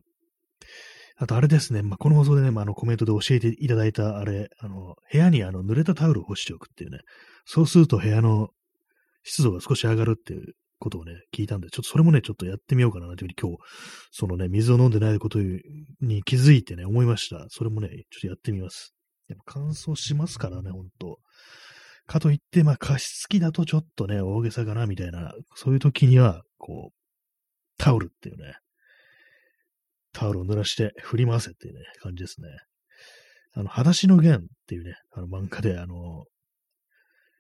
[1.19, 6.99] あとあれですね、まあ、この放送でね、まあ、あのコメントで教えていただいたあれ、あの、部屋にあの濡れたタオルを干しておくっていうね、
[7.45, 8.49] そうすると部屋の
[9.23, 13.57] 湿度が少し上がるっていうことをね、聞いたんで、ちょっとそれもね、ちょっとやってみようかなというふうに今日、
[14.11, 17.47] そのね、水を飲んでないことに気づいてね、思いました。
[17.49, 18.93] それもね、ちょっとやってみます。
[19.27, 21.19] やっぱ乾燥しますからね、ほんと。
[22.05, 26.95] かといって、まあ加湿器だとちょっとね、大げさかな、みたいな、そういう時には、こう、
[27.77, 28.55] タオルっていうね、
[30.17, 32.47] タオルを濡らして振り回せっていうね、感じですね。
[33.53, 36.25] あの、裸足の弦っていうね、あの漫画で、あの、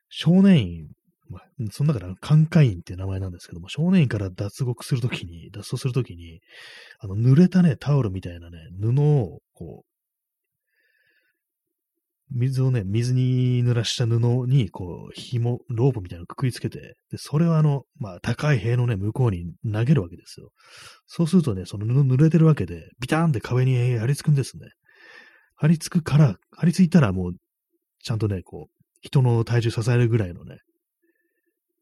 [0.09, 0.87] 少年院、
[1.27, 6.39] まあ、その中でカンカインっていう名前なんですけども、少年院から脱獄するときに、脱走するときに、
[6.99, 9.96] あの、濡れたね、タオルみたいなね、布を、こう、
[12.31, 14.17] 水をね、水に濡らした布
[14.47, 20.49] に、こう、紐、ロープみたいなのくくりつけて、で、それをあの、まあ、高い塀のね、向こうに投げるわけですよ。
[21.05, 24.67] そうするとね、その布濡れてるわけで、ビターンって壁に張り付くんですね。
[25.55, 27.33] 張り付くから、張り付いたらもう、
[28.03, 30.57] ちゃんとね、こう、人の体重支えるぐらいのね、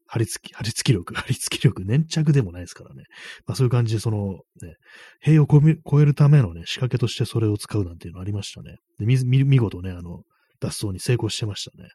[0.06, 3.04] 張り付き、張り付き力、 張り付き力、粘着でもないですからね。
[3.46, 4.76] まあそういう感じで、その、ね、
[5.20, 8.76] 塀を超えるためのね、仕掛けとしてそれを使うなんていうのありましたね。
[8.98, 10.22] で、見見事ね、あの、
[10.60, 11.88] 脱走に成功してましたね。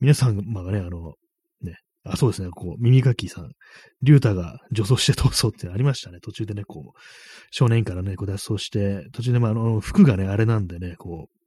[0.00, 1.14] 皆さんがね、あの、
[1.62, 3.52] ね、あ、そうですね、こう、耳かきさん、
[4.02, 6.20] リュータが女装して逃走ってありましたね。
[6.20, 6.98] 途中でね、こう、
[7.50, 11.40] 少年からね、こう脱走して、途中で、まあ、あの、服がね、あれなんでね、こう、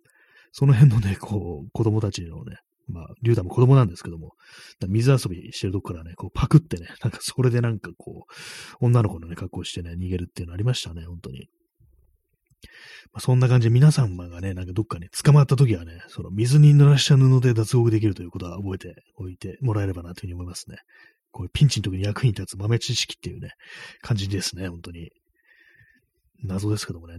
[0.51, 2.57] その辺のね、こう、子供たちのね、
[2.87, 4.33] まあ、リュウタも子供なんですけども、
[4.87, 11.47] 水遊びしてるとこからね、こうパクってね、なんかそれでなんかこう、女の子のね、格好してね、逃げるっていうのありましたね、本当に。
[13.13, 20.77] まあ、そんな感じで皆様がね、なんかどっかに捕まった時はね、その水に濡らした布で脱獄できるということは覚えておいてもらえればなというふうに思いますね。
[21.31, 23.51] こういうピンチの時に役に立つ豆知識っていうね、
[24.01, 25.11] 感じですね、本当に。
[26.45, 27.15] 謎ですけどもね、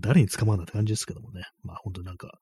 [0.00, 1.44] 誰に捕まるんだって感じですけどもね。
[1.62, 2.38] まあ本当になんか、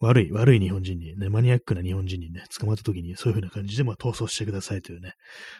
[0.00, 5.12] 悪い、悪い日本人にね、マニアックな日本人にね、捕まった時にそういう風な感じで、まあ逃走してくださいというね、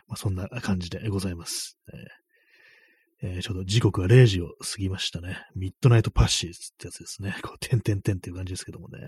[0.09, 1.79] まあそんな感じでございます。
[1.93, 2.24] えー
[3.27, 5.39] えー、ちょうど時刻は0時を過ぎましたね。
[5.57, 7.35] ミッドナイトパッシーってやつですね。
[7.43, 9.07] こう、てんてんてんっていう感じですけどもね。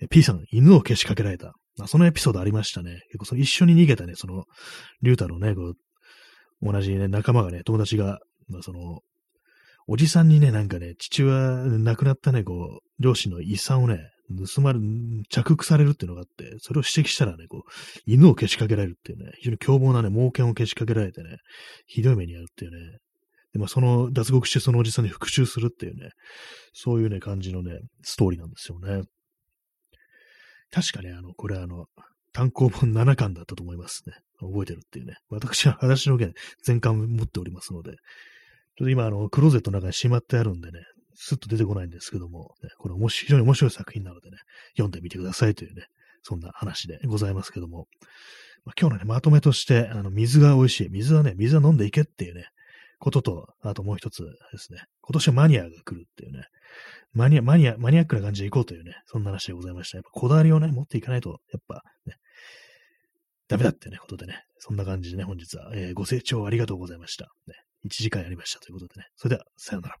[0.00, 1.54] え P さん、犬をけしかけられた。
[1.80, 3.00] あそのエピソードありましたね。
[3.08, 4.44] 結構その一緒に逃げたね、その、
[5.00, 5.76] リュータのね、こう、
[6.62, 9.00] 同じね、仲間がね、友達が、まあその、
[9.86, 14.10] おじさんにね、なんかね、父親、亡くなったね、こう、両親の遺産をね、
[14.54, 14.78] 盗まれ、
[15.28, 17.70] 着服されるっていうのがあって、それを指摘したらね、こう、
[18.06, 21.36] 犬をけしかけられるっていうね、非常に凶暴なね、猛犬をけしかけられてね、
[21.86, 22.98] ひどい目に遭うっていうね、
[23.54, 26.10] で、まあ、その、脱獄してそのおじさんに復讐するっていうね、
[26.72, 29.04] そういうね、感じのね、ストーリーなんですよね。
[30.72, 31.86] 確かね、あの、これあの、
[32.32, 34.14] 単行本7巻だったと思いますね。
[34.40, 35.14] 覚えてるっていうね。
[35.30, 36.32] 私は話の件
[36.64, 37.98] 全巻持っておりますので、ちょっ
[38.86, 40.80] と今、あの、クローゼットの中にしまってあるんでね、
[41.14, 44.38] スッと出てこないんですけども、ね、これ面白い、非常に面白い作品なのでね、
[44.72, 45.86] 読んでみてくださいというね、
[46.22, 47.86] そんな話でございますけども、
[48.64, 50.88] まあ、今日のね、まとめとして、あの、水が美味しい。
[50.90, 52.46] 水はね、水は飲んでいけっていうね、
[52.98, 56.44] ことと、あともう一つですね、今年はマニアが来るっていうね、
[57.12, 59.98] マニア、マニア、マニアックな感じで行こうというね、そんな話でございました。
[59.98, 62.16] やっぱこだわりをね、持っていかないと、やっぱね、
[63.48, 67.26] ダメだってね、ことでね、そんな感じでね、本日は、えー、ご清聴ありがとうございました。
[67.46, 67.54] ね、
[67.86, 69.96] 1時間やりましたということでね、それでは、さようなら。